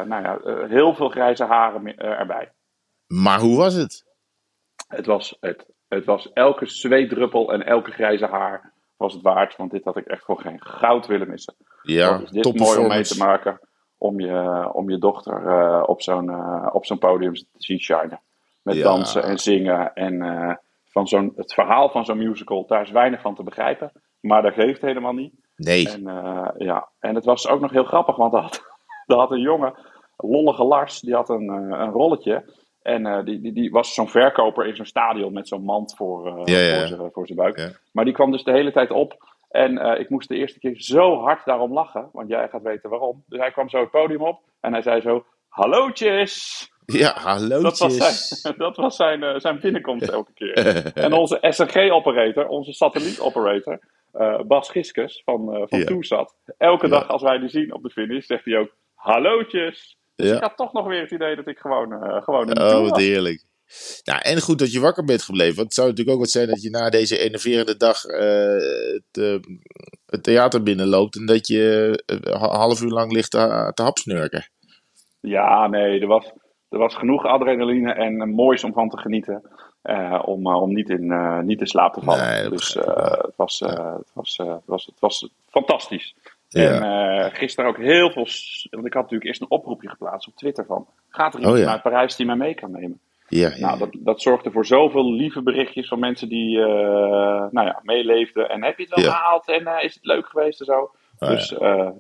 nou 0.07 0.21
ja, 0.21 0.39
heel 0.67 0.95
veel 0.95 1.09
grijze 1.09 1.43
haren 1.43 1.97
erbij. 1.97 2.51
Maar 3.07 3.39
hoe 3.39 3.57
was 3.57 3.73
het? 3.73 4.05
Het 4.87 5.05
was, 5.05 5.37
het, 5.39 5.65
het 5.93 6.05
was 6.05 6.33
elke 6.33 6.65
zweetdruppel 6.65 7.53
en 7.53 7.65
elke 7.65 7.91
grijze 7.91 8.25
haar 8.25 8.71
was 8.97 9.13
het 9.13 9.21
waard. 9.21 9.55
Want 9.55 9.71
dit 9.71 9.83
had 9.83 9.97
ik 9.97 10.05
echt 10.05 10.23
voor 10.23 10.39
geen 10.39 10.61
goud 10.61 11.07
willen 11.07 11.29
missen. 11.29 11.55
Ja, 11.81 12.19
is 12.23 12.29
dit 12.29 12.43
top 12.43 12.57
mooi 12.57 12.79
om 12.79 12.87
mee 12.87 13.03
te 13.03 13.17
maken. 13.17 13.59
Om 13.97 14.19
je, 14.19 14.69
om 14.73 14.89
je 14.89 14.97
dochter 14.97 15.47
eh, 15.47 15.83
op 15.85 16.01
zo'n 16.01 16.29
eh, 16.29 16.69
op 16.71 16.85
zo'n 16.85 16.97
podium 16.97 17.33
te 17.33 17.45
zien 17.57 17.79
shinen. 17.79 18.21
Met 18.61 18.75
Ja. 18.75 18.83
dansen 18.83 19.23
en 19.23 19.37
zingen. 19.37 19.93
En 19.93 20.21
eh, 20.21 20.55
van 20.85 21.07
zo'n, 21.07 21.33
het 21.35 21.53
verhaal 21.53 21.89
van 21.89 22.05
zo'n 22.05 22.17
musical, 22.17 22.65
daar 22.67 22.81
is 22.81 22.91
weinig 22.91 23.21
van 23.21 23.35
te 23.35 23.43
begrijpen. 23.43 23.91
Maar 24.19 24.41
dat 24.41 24.53
geeft 24.53 24.81
helemaal 24.81 25.13
niet. 25.13 25.33
Nee. 25.55 25.89
En, 25.89 26.03
ja. 26.57 26.89
en 26.99 27.15
het 27.15 27.25
was 27.25 27.47
ook 27.47 27.61
nog 27.61 27.71
heel 27.71 27.83
grappig, 27.83 28.15
want 28.15 28.33
er 28.33 28.41
had, 28.41 28.63
er 29.05 29.15
had 29.15 29.31
een 29.31 29.41
jongen, 29.41 29.73
lollige 30.17 30.63
Lars, 30.63 30.99
die 30.99 31.13
had 31.13 31.29
een, 31.29 31.49
een 31.49 31.91
rolletje. 31.91 32.43
En 32.83 33.06
eh, 33.06 33.24
die, 33.25 33.41
die, 33.41 33.53
die 33.53 33.71
was 33.71 33.94
zo'n 33.94 34.09
verkoper 34.09 34.65
in 34.68 34.75
zo'n 34.75 34.85
stadion 34.85 35.33
met 35.33 35.47
zo'n 35.47 35.63
mand 35.63 35.95
voor, 35.95 36.27
eh, 36.27 36.41
Ja, 36.45 36.59
ja, 36.59 36.85
ja. 36.85 37.09
voor, 37.12 37.25
zijn, 37.27 37.38
buik. 37.38 37.80
Maar 37.91 38.06
die 38.06 38.13
kwam 38.13 38.31
dus 38.31 38.44
de 38.44 38.51
hele 38.51 38.71
tijd 38.71 38.91
op. 38.91 39.31
En 39.50 39.77
eh, 39.77 40.00
ik 40.00 40.09
moest 40.09 40.30
de 40.30 40.35
eerste 40.35 40.59
keer 40.59 40.74
zo 40.77 41.19
hard 41.19 41.45
daarom 41.45 41.74
lachen, 41.74 42.09
want 42.13 42.30
jij 42.30 42.47
gaat 42.50 42.62
weten 42.62 42.89
waarom. 42.89 43.24
Dus 43.27 43.39
hij 43.39 43.51
kwam 43.51 43.69
zo 43.69 43.80
het 43.80 43.91
podium 43.91 44.21
op 44.21 44.39
en 44.59 44.71
hij 44.71 44.81
zei 44.81 45.01
zo: 45.01 45.25
Hallootjes! 45.47 46.68
Ja, 46.85 47.13
Dat 47.13 47.21
hallootjes. 47.21 47.80
was 47.80 48.27
zijn, 48.27 48.57
dat 48.65 48.75
was 48.75 48.95
zijn, 48.95 49.41
zijn 49.41 49.59
binnenkomst 49.59 50.09
elke 50.09 50.33
keer. 50.33 50.56
En 51.06 51.13
onze 51.13 51.38
SNG-operator, 51.41 52.47
onze 52.47 52.74
satelliet-operator, 52.74 53.79
Bas 54.47 54.69
Giskus 54.69 55.21
van, 55.25 55.68
van. 55.69 55.83
Toesat. 55.83 56.36
Elke 56.57 56.88
dag 56.88 57.07
als 57.07 57.21
wij 57.21 57.38
die 57.38 57.50
zien 57.50 57.74
op 57.74 57.83
de 57.83 57.89
finish, 57.89 58.25
zegt 58.25 58.45
hij 58.45 58.57
ook 58.57 58.75
hallootjes. 58.94 59.97
Dus 60.15 60.30
Ja. 60.30 60.36
ik 60.36 60.42
had 60.42 60.57
toch 60.57 60.74
nog 60.74 60.88
weer 60.88 61.01
het 61.01 61.12
idee 61.12 61.36
dat 61.36 61.48
ik 61.48 61.57
gewoon, 61.57 61.94
eh 62.04 62.21
gewoon 62.24 62.48
in 62.50 62.54
de 62.56 62.62
Oh, 62.62 62.89
wat 62.89 62.98
heerlijk. 62.98 63.44
Nou, 64.04 64.19
en 64.21 64.42
goed 64.42 64.60
dat 64.60 64.71
je 64.71 64.80
wakker 64.80 65.04
bent 65.04 65.21
gebleven. 65.21 65.56
Want 65.56 65.68
het 65.68 65.74
zou 65.75 65.88
natuurlijk 65.88 66.15
ook 66.15 66.21
wat 66.24 66.31
zijn 66.31 66.48
dat 66.48 66.62
je 66.62 66.69
na 66.69 66.89
deze 66.89 67.18
enerverende 67.18 67.77
dag 67.77 68.04
eh, 68.06 68.54
het, 68.94 69.18
eh, 69.24 69.36
het 70.06 70.24
theater 70.24 70.63
binnenloopt. 70.63 71.15
En 71.15 71.25
dat 71.25 71.48
je 71.48 72.04
eh, 72.06 72.18
een 72.21 72.38
half 72.38 72.82
uur 72.82 72.91
lang 72.91 73.12
ligt 73.12 73.32
te, 73.32 73.72
te 73.74 73.82
hapsnurken. 73.84 74.48
Ja, 75.20 75.67
nee, 75.67 76.00
er 76.00 76.08
was, 76.08 76.32
er 76.70 76.77
was 76.77 76.96
genoeg 76.96 77.25
adrenaline 77.25 77.93
en 77.93 78.22
eh, 78.22 78.27
moois 78.27 78.63
om 78.63 78.74
van 78.74 78.89
te 78.89 78.98
genieten. 78.98 79.41
eh, 79.82 80.22
om, 80.25 80.48
eh, 80.48 80.62
om 80.62 80.74
niet, 80.74 80.89
in, 80.89 81.12
eh, 81.12 81.39
niet 81.39 81.60
in 81.60 81.67
slaap 81.67 81.93
te 81.93 82.01
vallen. 82.01 82.25
Nee, 82.27 82.50
dus 82.50 82.75
eh, 82.75 82.86
het, 83.22 83.36
was, 83.36 83.62
eh, 83.62 83.93
het, 83.98 84.12
was, 84.13 84.38
eh, 84.38 84.48
het, 84.53 84.62
was, 84.65 84.86
het 84.86 85.00
was 85.00 85.29
fantastisch. 85.50 86.15
Ja. 86.62 86.72
En 86.72 87.25
eh, 87.25 87.36
gisteren 87.36 87.69
ook 87.69 87.77
heel 87.77 88.12
veel. 88.12 88.27
Want 88.72 88.86
ik 88.86 88.93
had 88.93 89.01
natuurlijk 89.01 89.24
eerst 89.24 89.41
een 89.41 89.50
oproepje 89.51 89.89
geplaatst 89.89 90.27
op 90.27 90.36
Twitter 90.36 90.65
van. 90.65 90.88
Gaat 91.10 91.33
er 91.33 91.39
iemand 91.39 91.57
Oh 91.57 91.63
ja. 91.63 91.69
naar 91.69 91.81
Parijs 91.81 92.15
die 92.15 92.25
mij 92.25 92.36
mee 92.36 92.53
kan 92.53 92.72
nemen? 92.72 93.00
Ja, 93.27 93.50
ja. 93.55 93.57
Nou, 93.65 93.77
dat, 93.79 93.89
dat 93.93 94.22
zorgde 94.22 94.51
voor 94.51 94.65
zoveel 94.65 95.13
lieve 95.13 95.41
berichtjes 95.41 95.88
van 95.88 96.00
mensen 96.00 96.29
die 96.29 96.60
eh, 96.60 96.65
nou 97.51 97.67
ja, 97.67 97.79
meeleefden. 97.83 98.50
En 98.50 98.63
heb 98.63 98.77
je 98.77 98.83
het 98.83 98.95
wel 98.95 99.03
Ja. 99.03 99.12
gehaald? 99.12 99.48
En 99.48 99.67
eh, 99.67 99.83
is 99.83 99.93
het 99.93 100.05
leuk 100.05 100.27
geweest 100.27 100.60
en 100.60 100.65
zo? 100.65 100.91
Oh, 101.19 101.29
dus 101.29 101.48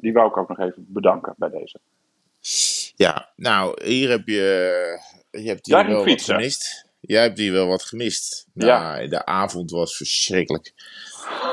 die 0.01 0.13
wou 0.13 0.27
ik 0.27 0.37
ook 0.37 0.49
nog 0.49 0.59
even 0.59 0.85
bedanken 0.87 1.33
bij 1.37 1.49
deze. 1.49 1.79
Ja, 2.95 3.29
nou, 3.35 3.83
hier 3.85 4.09
heb 4.09 4.27
je, 4.27 4.99
je 5.31 5.47
hebt 5.47 5.65
hier 5.65 5.87
wel 5.87 6.05
wat 6.05 6.21
gemist. 6.21 6.85
Jij 6.99 7.21
hebt 7.21 7.37
hier 7.37 7.51
wel 7.51 7.67
wat 7.67 7.83
gemist. 7.83 8.47
Ja. 8.53 8.93
Nou, 8.93 9.07
de 9.07 9.25
avond 9.25 9.71
was 9.71 9.97
verschrikkelijk. 9.97 10.73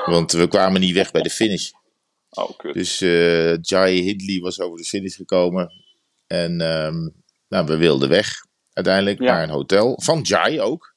Want 0.06 0.32
we 0.32 0.48
kwamen 0.48 0.80
niet 0.80 0.94
weg 0.94 1.10
bij 1.10 1.22
de 1.22 1.30
finish. 1.30 1.70
Oh, 2.30 2.56
kut. 2.56 2.74
Dus 2.74 3.00
eh 3.00 3.56
Jai 3.60 4.00
Hindley 4.02 4.40
was 4.40 4.60
over 4.60 4.76
de 4.78 4.84
finish 4.84 5.16
gekomen. 5.16 5.72
En 6.26 6.60
ehm, 6.60 7.08
nou, 7.48 7.66
we 7.66 7.76
wilden 7.76 8.08
weg 8.08 8.28
uiteindelijk 8.72 9.18
Ja. 9.20 9.24
naar 9.32 9.42
een 9.42 9.50
hotel. 9.50 10.00
Van 10.02 10.20
Jai 10.22 10.60
ook. 10.60 10.94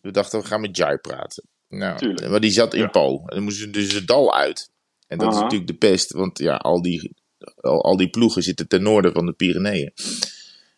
We 0.00 0.10
dachten, 0.10 0.40
we 0.40 0.46
gaan 0.46 0.60
met 0.60 0.76
Jai 0.76 0.96
praten. 0.96 1.48
Nou, 1.68 1.98
Tuurlijk. 1.98 2.28
maar 2.28 2.40
die 2.40 2.50
zat 2.50 2.74
in 2.74 2.80
Ja. 2.80 2.86
Po. 2.88 3.18
En 3.18 3.34
dan 3.34 3.42
moesten 3.42 3.72
dus 3.72 3.92
het 3.92 4.06
dal 4.06 4.34
uit. 4.34 4.70
En 5.06 5.18
dat 5.18 5.32
is 5.32 5.38
natuurlijk 5.40 5.70
de 5.70 5.76
pest. 5.76 6.12
Want 6.12 6.38
ja, 6.38 6.56
al 6.56 6.82
die, 6.82 7.14
al, 7.56 7.82
al 7.84 7.96
die 7.96 8.10
ploegen 8.10 8.42
zitten 8.42 8.68
ten 8.68 8.82
noorden 8.82 9.12
van 9.12 9.26
de 9.26 9.32
Pyreneeën. 9.32 9.92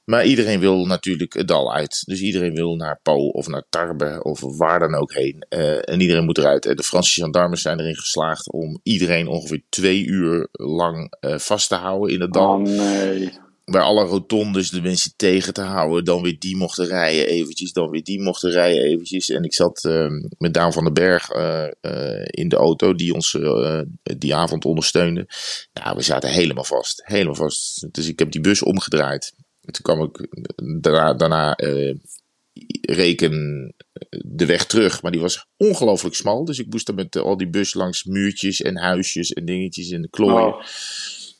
Maar 0.06 0.26
iedereen 0.26 0.60
wil 0.60 0.86
natuurlijk 0.86 1.32
het 1.32 1.48
dal 1.48 1.74
uit. 1.74 2.02
Dus 2.06 2.20
iedereen 2.20 2.54
wil 2.54 2.76
naar 2.76 3.00
Po 3.02 3.28
of 3.28 3.48
naar 3.48 3.66
Tarbes 3.70 4.22
of 4.22 4.40
waar 4.40 4.78
dan 4.78 4.94
ook 4.94 5.12
heen. 5.12 5.46
Eh, 5.48 5.88
en 5.88 6.00
iedereen 6.00 6.24
moet 6.24 6.38
eruit. 6.38 6.66
En 6.66 6.76
de 6.76 6.82
Franse 6.82 7.20
gendarmes 7.20 7.62
zijn 7.62 7.80
erin 7.80 7.96
geslaagd 7.96 8.52
om 8.52 8.80
iedereen 8.82 9.28
ongeveer 9.28 9.62
twee 9.68 10.04
uur 10.04 10.48
lang 10.52 11.16
eh, 11.20 11.38
vast 11.38 11.68
te 11.68 11.74
houden 11.74 12.14
in 12.14 12.20
het 12.20 12.32
dal. 12.32 12.54
Oh 12.54 12.62
nee. 12.62 13.32
bij 13.64 13.80
alle 13.80 14.04
rotondes 14.04 14.70
de 14.70 14.82
mensen 14.82 15.12
tegen 15.16 15.54
te 15.54 15.62
houden. 15.62 16.04
Dan 16.04 16.22
weer 16.22 16.38
die 16.38 16.56
mochten 16.56 16.86
rijden 16.86 17.26
eventjes, 17.26 17.72
dan 17.72 17.90
weer 17.90 18.04
die 18.04 18.22
mochten 18.22 18.50
rijden 18.50 18.82
eventjes. 18.82 19.30
En 19.30 19.42
ik 19.42 19.54
zat 19.54 19.84
uh, 19.84 20.06
met 20.38 20.54
Daan 20.54 20.72
van 20.72 20.84
den 20.84 20.94
Berg 20.94 21.34
uh, 21.34 21.66
in 22.24 22.48
de 22.48 22.56
auto 22.56 22.94
die 22.94 23.14
ons 23.14 23.38
die 24.02 24.34
avond 24.34 24.64
ondersteunde. 24.64 25.26
Nou, 25.72 25.96
we 25.96 26.02
zaten 26.02 26.30
helemaal 26.30 26.64
vast, 26.64 27.02
helemaal 27.04 27.34
vast. 27.34 27.86
Dus 27.90 28.08
ik 28.08 28.18
heb 28.18 28.30
die 28.30 28.40
bus 28.40 28.62
omgedraaid. 28.62 29.34
En 29.66 29.72
toen 29.72 29.82
kwam 29.82 30.02
ik 30.02 30.26
daarna, 30.82 31.14
daarna 31.14 31.54
reken 32.80 33.74
de 34.26 34.46
weg 34.46 34.66
terug, 34.66 35.02
maar 35.02 35.12
die 35.12 35.20
was 35.20 35.46
ongelooflijk 35.56 36.14
smal. 36.14 36.44
Dus 36.44 36.58
ik 36.58 36.66
moest 36.70 36.86
dan 36.86 36.94
met 36.94 37.16
al 37.16 37.36
die 37.36 37.48
bus 37.50 37.74
langs 37.74 38.04
muurtjes 38.04 38.62
en 38.62 38.76
huisjes 38.76 39.32
en 39.32 39.44
dingetjes 39.44 39.90
in 39.90 40.02
de 40.02 40.10
klooien. 40.10 40.54
Oh. 40.54 40.62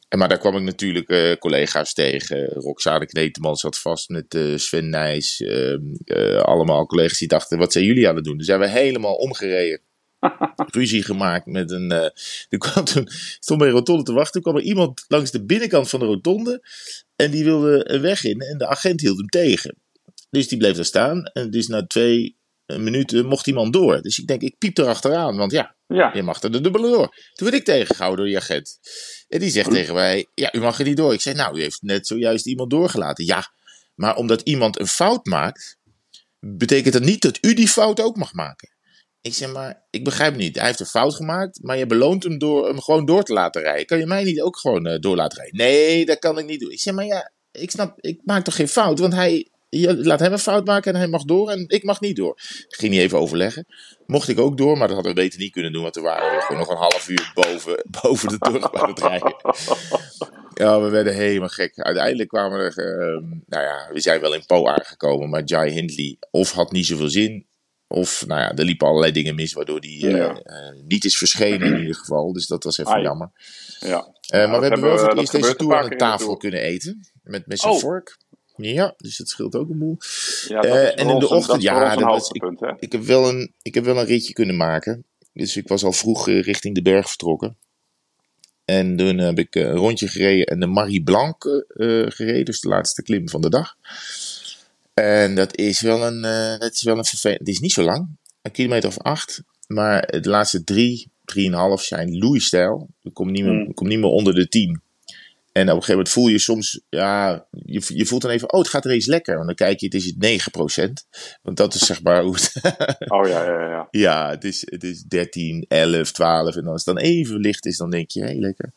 En 0.09 0.19
maar 0.19 0.29
daar 0.29 0.39
kwam 0.39 0.57
ik 0.57 0.63
natuurlijk 0.63 1.11
uh, 1.11 1.33
collega's 1.37 1.93
tegen. 1.93 2.47
Roxane 2.47 3.07
Kneteman 3.07 3.57
zat 3.57 3.79
vast 3.79 4.09
met 4.09 4.35
uh, 4.35 4.57
Sven 4.57 4.91
Nijs. 4.91 5.41
Uh, 5.41 6.41
allemaal 6.43 6.87
collega's 6.87 7.19
die 7.19 7.29
dachten, 7.29 7.59
wat 7.59 7.73
zijn 7.73 7.85
jullie 7.85 8.09
aan 8.09 8.17
het 8.17 8.25
doen? 8.25 8.37
Dus 8.37 8.47
zijn 8.47 8.61
we 8.61 8.69
helemaal 8.69 9.15
omgereden. 9.15 9.81
Ruzie 10.77 11.03
gemaakt 11.03 11.47
met 11.47 11.71
een... 11.71 11.91
er 11.91 12.59
kwam 12.59 12.85
toen, 12.85 13.09
stond 13.41 13.59
bij 13.59 13.69
een 13.69 13.75
rotonde 13.75 14.03
te 14.03 14.13
wachten. 14.13 14.33
Toen 14.33 14.53
kwam 14.53 14.57
er 14.57 14.69
iemand 14.69 15.05
langs 15.09 15.31
de 15.31 15.45
binnenkant 15.45 15.89
van 15.89 16.01
de 16.01 16.07
rotonde. 16.07 16.63
En 17.17 17.31
die 17.31 17.45
wilde 17.45 17.91
een 17.91 18.01
weg 18.01 18.25
in. 18.25 18.41
En 18.41 18.59
de 18.59 18.67
agent 18.67 19.01
hield 19.01 19.19
hem 19.19 19.29
tegen. 19.29 19.77
Dus 20.31 20.49
die 20.49 20.59
bleef 20.59 20.77
daar 20.77 20.85
staan. 20.85 21.25
En 21.25 21.51
dus 21.51 21.67
na 21.67 21.87
twee 21.87 22.37
minuten 22.67 23.27
mocht 23.27 23.47
iemand 23.47 23.73
door. 23.73 24.03
Dus 24.03 24.19
ik 24.19 24.27
denk, 24.27 24.43
ik 24.43 24.59
piep 24.59 24.79
erachteraan. 24.79 25.37
Want 25.37 25.53
ja, 25.53 25.75
ja. 25.87 26.11
je 26.15 26.23
mag 26.23 26.43
er 26.43 26.53
de 26.53 26.61
dubbele 26.61 26.89
door. 26.89 27.15
Toen 27.33 27.51
werd 27.51 27.61
ik 27.61 27.65
tegengehouden 27.65 28.19
door 28.19 28.27
die 28.27 28.37
agent. 28.37 28.79
En 29.29 29.39
die 29.41 29.51
zegt 29.51 29.71
tegen 29.71 29.95
mij, 29.95 30.27
ja, 30.35 30.55
u 30.55 30.61
mag 30.61 30.79
er 30.79 30.85
niet 30.85 30.97
door. 30.97 31.13
Ik 31.13 31.21
zei, 31.21 31.35
nou, 31.35 31.59
u 31.59 31.61
heeft 31.61 31.83
net 31.83 32.07
zojuist 32.07 32.47
iemand 32.47 32.71
doorgelaten. 32.71 33.25
Ja, 33.25 33.53
maar 33.95 34.17
omdat 34.17 34.41
iemand 34.41 34.81
een 34.81 34.87
fout 34.87 35.27
maakt, 35.27 35.79
betekent 36.41 36.93
dat 36.93 37.03
niet 37.03 37.23
dat 37.23 37.39
u 37.41 37.55
die 37.55 37.69
fout 37.69 38.01
ook 38.01 38.17
mag 38.17 38.33
maken. 38.33 38.76
Ik 39.27 39.35
zeg 39.35 39.53
maar, 39.53 39.83
ik 39.91 40.05
begrijp 40.05 40.37
niet. 40.37 40.57
Hij 40.57 40.67
heeft 40.67 40.81
een 40.81 40.87
fout 40.87 41.15
gemaakt, 41.15 41.63
maar 41.63 41.77
je 41.77 41.87
beloont 41.87 42.23
hem 42.23 42.39
door 42.39 42.67
hem 42.67 42.81
gewoon 42.81 43.05
door 43.05 43.23
te 43.23 43.33
laten 43.33 43.63
rijden. 43.63 43.87
Kan 43.87 43.99
je 43.99 44.07
mij 44.07 44.25
niet 44.25 44.41
ook 44.41 44.59
gewoon 44.59 44.87
uh, 44.87 44.99
door 44.99 45.17
laten 45.17 45.39
rijden? 45.39 45.57
Nee, 45.57 46.07
dat 46.07 46.19
kan 46.19 46.39
ik 46.39 46.47
niet 46.47 46.61
doen. 46.61 46.71
Ik 46.71 46.81
zeg 46.81 46.95
maar, 46.95 47.05
ja, 47.05 47.33
ik 47.51 47.71
snap, 47.71 48.01
ik 48.01 48.21
maak 48.25 48.45
toch 48.45 48.57
geen 48.57 48.69
fout, 48.69 48.99
want 48.99 49.15
hij 49.15 49.51
je 49.69 50.05
laat 50.05 50.21
hem 50.21 50.33
een 50.33 50.39
fout 50.39 50.67
maken 50.67 50.93
en 50.93 50.99
hij 50.99 51.09
mag 51.09 51.25
door 51.25 51.51
en 51.51 51.65
ik 51.69 51.83
mag 51.83 52.01
niet 52.01 52.17
door. 52.17 52.35
ging 52.69 52.93
niet 52.93 53.01
even 53.01 53.19
overleggen. 53.19 53.67
Mocht 54.07 54.29
ik 54.29 54.39
ook 54.39 54.57
door, 54.57 54.79
maar 54.79 54.87
dat 54.87 54.97
hadden 54.97 55.15
we 55.15 55.21
beter 55.21 55.39
niet 55.41 55.53
kunnen 55.53 55.73
doen, 55.73 55.83
want 55.83 55.95
we 55.95 56.01
waren 56.01 56.59
nog 56.59 56.69
een 56.69 56.77
half 56.77 57.09
uur 57.09 57.31
boven, 57.35 57.85
boven 58.03 58.29
de 58.29 58.39
toren 58.39 58.75
aan 58.75 58.89
het 58.89 59.01
rijden. 59.01 59.37
Ja, 60.55 60.81
we 60.81 60.89
werden 60.89 61.15
helemaal 61.15 61.49
gek. 61.49 61.79
Uiteindelijk 61.79 62.29
kwamen 62.29 62.59
we 62.59 62.83
er, 62.83 63.15
uh, 63.15 63.23
nou 63.47 63.63
ja, 63.65 63.89
we 63.93 64.01
zijn 64.01 64.21
wel 64.21 64.35
in 64.35 64.47
Po 64.47 64.67
aangekomen, 64.67 65.31
maar 65.31 65.45
Jai 65.45 65.71
Hindley 65.71 66.17
of 66.31 66.53
had 66.53 66.73
niet 66.73 66.87
zoveel 66.87 67.11
zin, 67.11 67.47
of 67.89 68.27
nou 68.27 68.41
ja, 68.41 68.55
er 68.55 68.65
liepen 68.65 68.87
allerlei 68.87 69.13
dingen 69.13 69.35
mis, 69.35 69.53
waardoor 69.53 69.81
die 69.81 70.07
uh, 70.07 70.37
niet 70.85 71.05
is 71.05 71.19
verschenen 71.19 71.73
in 71.73 71.81
ieder 71.81 71.95
geval. 71.95 72.33
Dus 72.33 72.47
dat 72.47 72.65
was 72.65 72.79
even 72.79 73.03
jammer. 73.03 73.31
Ja. 73.81 74.15
Uh, 74.35 74.51
maar 74.51 74.61
we 74.61 74.67
hebben 74.67 74.81
wel 74.81 74.99
voor 74.99 75.09
het 75.09 75.19
eerst 75.19 75.33
deze 75.33 75.57
tour 75.57 75.77
aan 75.77 75.89
de 75.91 75.97
tafel 75.97 76.37
kunnen 76.37 76.61
eten. 76.61 77.01
Met, 77.23 77.47
met 77.47 77.61
zijn 77.61 77.73
oh. 77.73 77.81
vork. 77.81 78.17
Ja, 78.57 78.95
dus 78.97 79.17
dat 79.17 79.29
scheelt 79.29 79.55
ook 79.55 79.71
een 79.71 79.79
boel. 79.79 79.97
Ja, 80.49 80.65
uh, 80.65 81.01
en 81.01 81.09
in 81.09 81.19
de 81.19 81.29
ochtend, 81.29 81.63
ja, 81.63 81.95
dat 81.95 82.05
was, 82.05 82.31
ik, 82.31 82.43
ik, 82.79 82.93
heb 82.93 83.03
wel 83.03 83.29
een, 83.29 83.53
ik 83.63 83.75
heb 83.75 83.85
wel 83.85 83.99
een 83.99 84.07
ritje 84.07 84.33
kunnen 84.33 84.57
maken. 84.57 85.05
Dus 85.33 85.57
ik 85.57 85.69
was 85.69 85.85
al 85.85 85.93
vroeg 85.93 86.29
uh, 86.29 86.43
richting 86.43 86.75
de 86.75 86.83
berg 86.83 87.09
vertrokken. 87.09 87.57
En 88.65 88.97
toen 88.97 89.19
heb 89.19 89.39
ik 89.39 89.55
een 89.55 89.77
rondje 89.77 90.09
gereden 90.09 90.47
en 90.47 90.61
de 90.61 90.67
Marie 90.67 91.03
Blanc 91.03 91.65
gereden, 92.09 92.45
dus 92.45 92.61
de 92.61 92.69
laatste 92.69 93.03
klim 93.03 93.29
van 93.29 93.41
de 93.41 93.51
dag. 93.51 93.77
En 95.01 95.35
dat 95.35 95.57
is 95.57 95.81
wel 95.81 96.07
een, 96.07 96.23
dat 96.59 96.73
is 96.73 96.83
wel 96.83 96.99
een 96.99 97.05
vervelend. 97.05 97.39
Het 97.39 97.49
is 97.49 97.59
niet 97.59 97.73
zo 97.73 97.83
lang, 97.83 98.09
een 98.43 98.51
kilometer 98.51 98.89
of 98.89 98.99
acht. 98.99 99.43
Maar 99.67 100.21
de 100.21 100.29
laatste 100.29 100.65
drie, 100.65 101.11
drieënhalf 101.25 101.83
zijn 101.83 102.19
Louis-stijl. 102.19 102.89
Ik 103.03 103.15
kom 103.15 103.31
niet, 103.31 103.45
meer, 103.45 103.53
mm. 103.53 103.75
kom 103.75 103.89
niet 103.89 103.99
meer 103.99 104.09
onder 104.09 104.35
de 104.35 104.49
tien. 104.49 104.81
En 105.53 105.63
op 105.63 105.69
een 105.69 105.83
gegeven 105.83 105.95
moment 105.95 106.09
voel 106.09 106.29
je 106.29 106.39
soms, 106.39 106.81
ja, 106.89 107.47
je, 107.51 107.83
je 107.87 108.07
voelt 108.07 108.23
dan 108.23 108.31
even, 108.31 108.53
oh, 108.53 108.59
het 108.59 108.69
gaat 108.69 108.85
er 108.85 108.91
eens 108.91 109.07
lekker. 109.07 109.35
Want 109.35 109.47
dan 109.47 109.55
kijk 109.55 109.81
je, 109.81 109.87
het 109.87 109.95
is 109.95 110.15
9%. 110.15 110.93
Want 111.43 111.57
dat 111.57 111.75
is 111.75 111.87
zeg 111.87 112.03
maar 112.03 112.23
hoe 112.23 112.35
het. 112.35 112.53
oh 113.15 113.29
ja, 113.29 113.45
ja, 113.45 113.69
ja. 113.69 113.89
Ja, 113.91 114.31
het 114.31 114.45
is, 114.45 114.63
het 114.65 114.85
is 114.85 115.03
13, 115.03 115.65
11, 115.69 116.13
12. 116.13 116.57
En 116.57 116.67
als 116.67 116.85
het 116.85 116.95
dan 116.95 117.05
even 117.05 117.37
licht 117.37 117.67
is, 117.67 117.77
dan 117.77 117.91
denk 117.91 118.11
je, 118.11 118.21
hé, 118.21 118.27
hey, 118.27 118.39
lekker. 118.39 118.73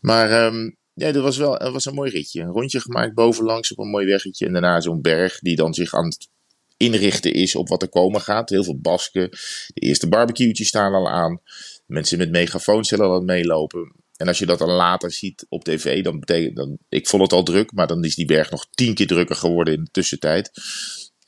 Maar 0.00 0.46
um, 0.46 0.76
ja, 0.94 1.12
dat 1.12 1.22
was 1.22 1.36
wel 1.36 1.58
dat 1.58 1.72
was 1.72 1.84
een 1.84 1.94
mooi 1.94 2.10
ritje. 2.10 2.40
Een 2.40 2.50
rondje 2.50 2.80
gemaakt 2.80 3.14
bovenlangs 3.14 3.72
op 3.72 3.78
een 3.78 3.90
mooi 3.90 4.06
weggetje. 4.06 4.46
En 4.46 4.52
daarna 4.52 4.80
zo'n 4.80 5.00
berg 5.00 5.38
die 5.38 5.56
dan 5.56 5.74
zich 5.74 5.94
aan 5.94 6.04
het 6.04 6.28
inrichten 6.76 7.32
is 7.32 7.56
op 7.56 7.68
wat 7.68 7.82
er 7.82 7.88
komen 7.88 8.20
gaat. 8.20 8.50
Heel 8.50 8.64
veel 8.64 8.78
basken. 8.78 9.30
De 9.30 9.80
eerste 9.80 10.08
barbecue'tjes 10.08 10.68
staan 10.68 10.92
al 10.92 11.10
aan. 11.10 11.40
Mensen 11.86 12.18
met 12.18 12.30
megafoons 12.30 12.88
zullen 12.88 13.06
al 13.06 13.20
meelopen. 13.20 13.92
En 14.16 14.28
als 14.28 14.38
je 14.38 14.46
dat 14.46 14.58
dan 14.58 14.70
later 14.70 15.12
ziet 15.12 15.46
op 15.48 15.64
tv, 15.64 16.02
dan 16.02 16.20
betekent 16.20 16.56
dan. 16.56 16.78
Ik 16.88 17.08
vond 17.08 17.22
het 17.22 17.32
al 17.32 17.42
druk, 17.42 17.72
maar 17.72 17.86
dan 17.86 18.04
is 18.04 18.14
die 18.14 18.26
berg 18.26 18.50
nog 18.50 18.66
tien 18.70 18.94
keer 18.94 19.06
drukker 19.06 19.36
geworden 19.36 19.74
in 19.74 19.84
de 19.84 19.90
tussentijd. 19.90 20.50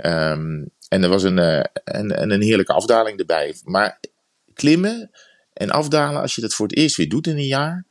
Um, 0.04 0.70
en 0.88 1.02
er 1.02 1.08
was 1.08 1.22
een, 1.22 1.38
uh, 1.38 1.62
een 1.84 2.42
heerlijke 2.42 2.72
afdaling 2.72 3.18
erbij. 3.18 3.54
Maar 3.64 4.00
klimmen 4.54 5.10
en 5.52 5.70
afdalen, 5.70 6.20
als 6.20 6.34
je 6.34 6.40
dat 6.40 6.54
voor 6.54 6.66
het 6.66 6.76
eerst 6.76 6.96
weer 6.96 7.08
doet 7.08 7.26
in 7.26 7.36
een 7.36 7.46
jaar, 7.46 7.86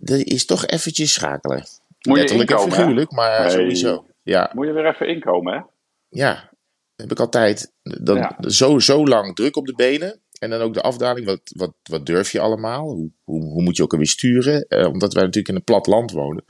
dat 0.00 0.18
is 0.18 0.46
toch 0.46 0.66
eventjes 0.66 1.12
schakelen. 1.12 1.64
Moet 2.08 2.18
Letterlijk 2.18 2.50
en 2.50 2.58
figuurlijk, 2.58 3.10
maar 3.10 3.50
sowieso. 3.50 4.06
Ja. 4.22 4.50
Moet 4.54 4.66
je 4.66 4.72
weer 4.72 4.86
even 4.86 5.08
inkomen, 5.08 5.52
hè? 5.52 5.60
Ja, 6.08 6.50
heb 6.96 7.10
ik 7.10 7.20
altijd. 7.20 7.72
Dan, 7.82 8.34
zo, 8.40 8.78
zo 8.78 9.06
lang 9.06 9.34
druk 9.34 9.56
op 9.56 9.66
de 9.66 9.74
benen. 9.74 10.20
En 10.38 10.50
dan 10.50 10.60
ook 10.60 10.74
de 10.74 10.82
afdaling, 10.82 11.26
wat, 11.26 11.40
wat, 11.44 11.72
wat 11.82 12.06
durf 12.06 12.32
je 12.32 12.40
allemaal? 12.40 12.88
Hoe, 12.88 13.10
hoe, 13.24 13.42
hoe 13.42 13.62
moet 13.62 13.76
je 13.76 13.82
ook 13.82 13.92
alweer 13.92 14.06
sturen? 14.06 14.66
Uh, 14.68 14.86
omdat 14.86 15.12
wij 15.12 15.22
natuurlijk 15.22 15.48
in 15.48 15.54
een 15.54 15.64
plat 15.64 15.86
land 15.86 16.12
wonen, 16.12 16.44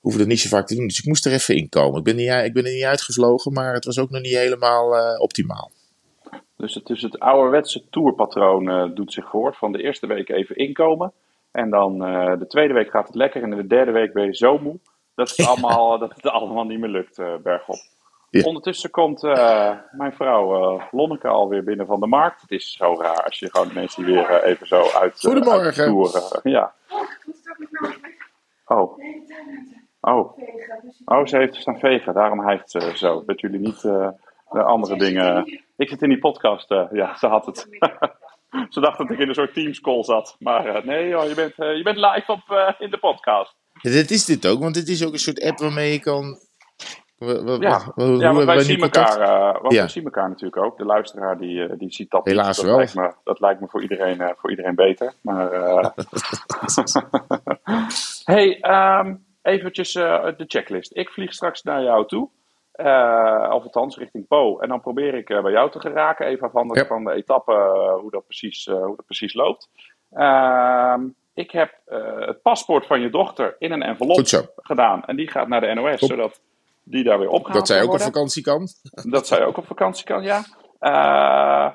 hoeven 0.00 0.20
dat 0.20 0.28
niet 0.28 0.40
zo 0.40 0.48
vaak 0.48 0.66
te 0.66 0.74
doen. 0.74 0.86
Dus 0.86 0.98
ik 0.98 1.06
moest 1.06 1.26
er 1.26 1.32
even 1.32 1.56
in 1.56 1.68
komen. 1.68 1.98
Ik 1.98 2.04
ben, 2.04 2.16
niet, 2.16 2.28
ik 2.28 2.52
ben 2.52 2.64
er 2.64 2.72
niet 2.72 2.84
uitgevlogen, 2.84 3.52
maar 3.52 3.74
het 3.74 3.84
was 3.84 3.98
ook 3.98 4.10
nog 4.10 4.22
niet 4.22 4.36
helemaal 4.36 4.96
uh, 4.96 5.20
optimaal. 5.20 5.70
Dus 6.56 6.74
het, 6.74 6.86
dus 6.86 7.02
het 7.02 7.18
ouderwetse 7.18 7.88
tourpatroon 7.90 8.68
uh, 8.68 8.94
doet 8.94 9.12
zich 9.12 9.28
voort. 9.28 9.56
Van 9.56 9.72
de 9.72 9.82
eerste 9.82 10.06
week 10.06 10.28
even 10.28 10.56
inkomen. 10.56 11.12
En 11.52 11.70
dan 11.70 11.98
de 12.38 12.46
tweede 12.48 12.74
week 12.74 12.90
gaat 12.90 13.06
het 13.06 13.16
lekker. 13.16 13.42
En 13.42 13.50
de 13.50 13.66
derde 13.66 13.92
week 13.92 14.12
ben 14.12 14.24
je 14.24 14.36
zo 14.36 14.58
moe 14.58 14.78
dat 15.14 15.36
het, 15.36 15.46
allemaal, 15.48 15.98
dat 15.98 16.14
het 16.14 16.26
allemaal 16.26 16.64
niet 16.64 16.80
meer 16.80 16.88
lukt 16.88 17.20
bergop. 17.42 17.78
Ondertussen 18.40 18.90
komt 18.90 19.24
uh, 19.24 19.76
mijn 19.90 20.12
vrouw 20.12 20.74
uh, 20.76 20.84
Lonneke 20.90 21.28
alweer 21.28 21.64
binnen 21.64 21.86
van 21.86 22.00
de 22.00 22.06
markt. 22.06 22.40
Het 22.40 22.50
is 22.50 22.72
zo 22.72 22.96
raar 22.98 23.24
als 23.24 23.38
je 23.38 23.50
gewoon 23.50 23.68
de 23.68 23.74
mensen 23.74 24.04
weer 24.04 24.30
uh, 24.30 24.50
even 24.50 24.66
zo 24.66 24.82
uit. 24.94 25.20
Goedemorgen. 25.20 25.84
Uit 25.84 26.40
ja. 26.42 26.72
Oh. 28.66 28.98
Oh. 30.00 30.38
Oh, 31.04 31.26
ze 31.26 31.36
heeft 31.36 31.54
staan 31.54 31.78
vegen. 31.78 32.14
Daarom 32.14 32.40
hijgt 32.40 32.70
ze 32.70 32.92
zo. 32.94 33.22
Dat 33.26 33.40
jullie 33.40 33.60
niet 33.60 33.80
de 33.82 34.62
andere 34.62 34.96
dingen. 34.96 35.46
Ik 35.76 35.88
zit 35.88 36.02
in 36.02 36.08
die 36.08 36.18
podcast. 36.18 36.68
ja, 36.90 37.16
ze 37.16 37.26
had 37.26 37.46
het. 37.46 37.68
ze 38.68 38.80
dacht 38.80 38.98
dat 38.98 39.10
ik 39.10 39.18
in 39.18 39.28
een 39.28 39.34
soort 39.34 39.54
Teams 39.54 39.80
call 39.80 40.02
zat. 40.02 40.36
Maar 40.38 40.86
nee, 40.86 41.08
joh, 41.08 41.28
je, 41.28 41.34
bent, 41.34 41.56
je 41.56 41.80
bent 41.82 41.96
live 41.96 42.32
op, 42.32 42.74
in 42.78 42.90
de 42.90 42.98
podcast. 42.98 43.54
Ja, 43.80 43.90
dit 43.90 44.10
is 44.10 44.24
dit 44.24 44.46
ook, 44.46 44.60
want 44.60 44.74
dit 44.74 44.88
is 44.88 45.06
ook 45.06 45.12
een 45.12 45.18
soort 45.18 45.42
app 45.42 45.58
waarmee 45.58 45.92
je 45.92 46.00
kan 46.00 46.38
ja, 47.26 47.92
ja 48.18 48.32
want 48.32 48.44
wij, 48.44 48.60
zien 48.60 48.80
elkaar, 48.80 49.20
uh, 49.20 49.70
ja. 49.70 49.78
wij 49.78 49.88
zien 49.88 50.04
elkaar 50.04 50.28
natuurlijk 50.28 50.64
ook. 50.64 50.78
De 50.78 50.84
luisteraar 50.84 51.38
die, 51.38 51.68
uh, 51.68 51.72
die 51.78 51.92
ziet 51.92 52.10
dat 52.10 52.24
Helaas 52.24 52.56
Dat 52.56 52.64
wel. 52.64 52.76
lijkt 52.76 52.94
me, 52.94 53.12
dat 53.24 53.40
lijkt 53.40 53.60
me 53.60 53.68
voor, 53.68 53.82
iedereen, 53.82 54.20
uh, 54.20 54.28
voor 54.36 54.50
iedereen 54.50 54.74
beter. 54.74 55.14
Maar, 55.20 55.50
hey, 58.24 58.64
um, 59.00 59.24
eventjes 59.42 59.92
de 59.92 60.44
checklist. 60.46 60.96
Ik 60.96 61.10
vlieg 61.10 61.32
straks 61.32 61.62
naar 61.62 61.82
jou 61.82 62.06
toe. 62.06 62.30
Of 63.52 63.62
althans 63.62 63.96
richting 63.96 64.26
Po. 64.26 64.58
En 64.58 64.68
dan 64.68 64.80
probeer 64.80 65.14
ik 65.14 65.26
bij 65.26 65.52
jou 65.52 65.70
te 65.70 65.80
geraken. 65.80 66.26
Even 66.26 66.46
afhankelijk 66.46 66.80
yep. 66.80 66.88
van 66.88 67.04
de 67.04 67.12
etappe 67.12 67.52
hoe, 68.00 68.10
dat 68.10 68.26
precies, 68.26 68.66
hoe 68.66 68.96
dat 68.96 69.06
precies 69.06 69.34
loopt. 69.34 69.68
Ehm, 70.10 71.08
ik 71.34 71.50
heb 71.50 71.72
het 72.26 72.42
paspoort 72.42 72.86
van 72.86 73.00
je 73.00 73.10
dochter 73.10 73.56
in 73.58 73.72
een 73.72 73.82
envelop 73.82 74.52
gedaan. 74.56 75.04
En 75.04 75.16
die 75.16 75.28
gaat 75.28 75.48
naar 75.48 75.60
de 75.60 75.74
NOS, 75.74 76.00
zodat 76.00 76.40
die 76.84 77.04
daar 77.04 77.18
weer 77.18 77.28
opgehaald 77.28 77.58
Dat 77.58 77.66
zij 77.66 77.82
ook 77.82 77.92
op 77.92 78.00
vakantie 78.00 78.42
kan? 78.42 78.68
Dat 79.10 79.26
zij 79.26 79.44
ook 79.44 79.56
op 79.56 79.66
vakantie 79.66 80.04
kan, 80.04 80.22
ja. 80.22 80.44
Uh, 80.80 81.68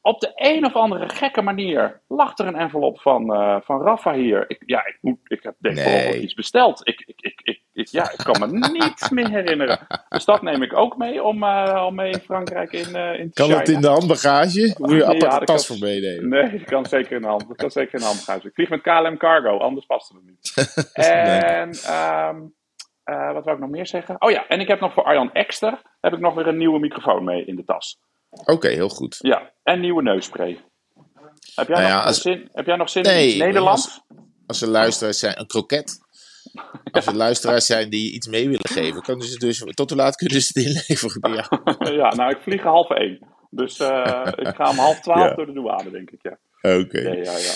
op 0.00 0.20
de 0.20 0.32
een 0.34 0.66
of 0.66 0.74
andere 0.74 1.08
gekke 1.08 1.42
manier 1.42 2.00
lag 2.08 2.38
er 2.38 2.46
een 2.46 2.56
envelop 2.56 3.00
van, 3.00 3.32
uh, 3.32 3.56
van 3.60 3.82
Rafa 3.82 4.14
hier. 4.14 4.44
Ik, 4.48 4.62
ja, 4.66 4.86
ik, 4.86 4.98
moet, 5.00 5.18
ik 5.24 5.42
heb 5.42 5.54
denk 5.58 5.76
nee. 5.76 6.20
iets 6.20 6.34
besteld. 6.34 6.88
Ik, 6.88 7.02
ik, 7.06 7.40
ik, 7.42 7.51
ja, 7.90 8.10
ik 8.10 8.18
kan 8.18 8.40
me 8.40 8.68
niets 8.68 9.08
meer 9.10 9.28
herinneren. 9.30 9.78
Dus 10.08 10.24
dat 10.24 10.42
neem 10.42 10.62
ik 10.62 10.76
ook 10.76 10.96
mee 10.96 11.22
om, 11.22 11.42
uh, 11.42 11.84
om 11.86 11.94
mee 11.94 12.10
in 12.10 12.20
Frankrijk 12.20 12.72
in, 12.72 12.88
uh, 12.96 13.18
in 13.18 13.30
Kan 13.32 13.46
China. 13.46 13.58
het 13.58 13.68
in 13.68 13.80
de 13.80 13.88
handbagage? 13.88 14.74
Moet 14.78 14.90
je 14.90 15.04
apart 15.04 15.22
ja, 15.22 15.38
tas 15.38 15.66
voor 15.66 15.78
meenemen? 15.78 16.28
Nee, 16.28 16.58
dat 16.58 16.68
kan 16.68 16.86
zeker 16.86 17.12
in 17.16 17.22
de, 17.22 17.28
hand, 17.28 17.48
dat 17.48 17.56
kan 17.56 17.70
zeker 17.70 17.94
in 17.94 17.98
de 18.00 18.04
handbagage. 18.06 18.46
Ik 18.48 18.54
vlieg 18.54 18.68
met 18.68 18.80
KLM 18.80 19.16
Cargo, 19.16 19.58
anders 19.58 19.86
past 19.86 20.08
het 20.08 20.24
niet. 20.24 20.52
en... 20.92 21.68
um, 22.28 22.54
eh, 23.04 23.32
wat 23.32 23.44
wou 23.44 23.56
ik 23.56 23.62
nog 23.62 23.70
meer 23.70 23.86
zeggen? 23.86 24.16
Oh 24.18 24.30
ja, 24.30 24.46
en 24.48 24.60
ik 24.60 24.68
heb 24.68 24.80
nog 24.80 24.92
voor 24.92 25.04
Arjan 25.04 25.32
Ekster 25.32 25.80
heb 26.00 26.12
ik 26.12 26.18
nog 26.20 26.34
weer 26.34 26.46
een 26.46 26.56
nieuwe 26.56 26.78
microfoon 26.78 27.24
mee 27.24 27.44
in 27.44 27.56
de 27.56 27.64
tas. 27.64 27.98
Oké, 28.44 28.68
heel 28.68 28.88
goed. 28.88 29.16
Ja, 29.18 29.50
en 29.62 29.80
nieuwe 29.80 30.02
neusspray. 30.02 30.60
Heb 31.54 31.68
jij, 31.68 31.76
Nou 31.76 31.88
ja, 31.88 31.94
nog, 31.96 32.04
als- 32.06 32.20
zin, 32.20 32.48
heb 32.52 32.66
jij 32.66 32.76
nog 32.76 32.88
zin 32.90 33.02
Nee, 33.02 33.22
in 33.22 33.28
iets 33.28 33.38
Nederlands? 33.38 33.84
als- 33.86 34.02
Als 34.46 34.62
er 34.62 34.68
luisteraars 34.68 35.18
zijn, 35.18 35.38
een 35.40 35.46
kroket. 35.46 36.00
Als 36.92 37.06
er 37.06 37.14
luisteraars 37.14 37.66
zijn 37.66 37.90
die 37.90 38.12
iets 38.12 38.26
mee 38.26 38.44
willen 38.44 38.68
geven, 38.68 39.02
kunnen 39.02 39.26
ze 39.26 39.38
dus, 39.38 39.58
tot 39.74 39.90
hoe 39.90 39.98
laat 39.98 40.16
kunnen 40.16 40.40
ze 40.40 40.50
het 40.60 40.66
inleveren 40.66 41.20
bij 41.20 41.30
jou? 41.30 41.46
ja, 42.00 42.14
nou, 42.14 42.30
ik 42.30 42.42
vlieg 42.42 42.62
half 42.62 42.90
één. 42.90 43.26
Dus 43.50 43.78
eh, 43.78 44.26
ik 44.46 44.54
ga 44.54 44.70
om 44.70 44.76
half 44.76 45.00
twaalf 45.00 45.28
Ja. 45.28 45.34
door 45.34 45.46
de 45.46 45.52
douane, 45.52 45.90
denk 45.90 46.10
ik. 46.10 46.18
Ja, 46.22 46.38
Oké. 46.78 47.00
ja, 47.00 47.12
ja. 47.12 47.36
ja. 47.36 47.52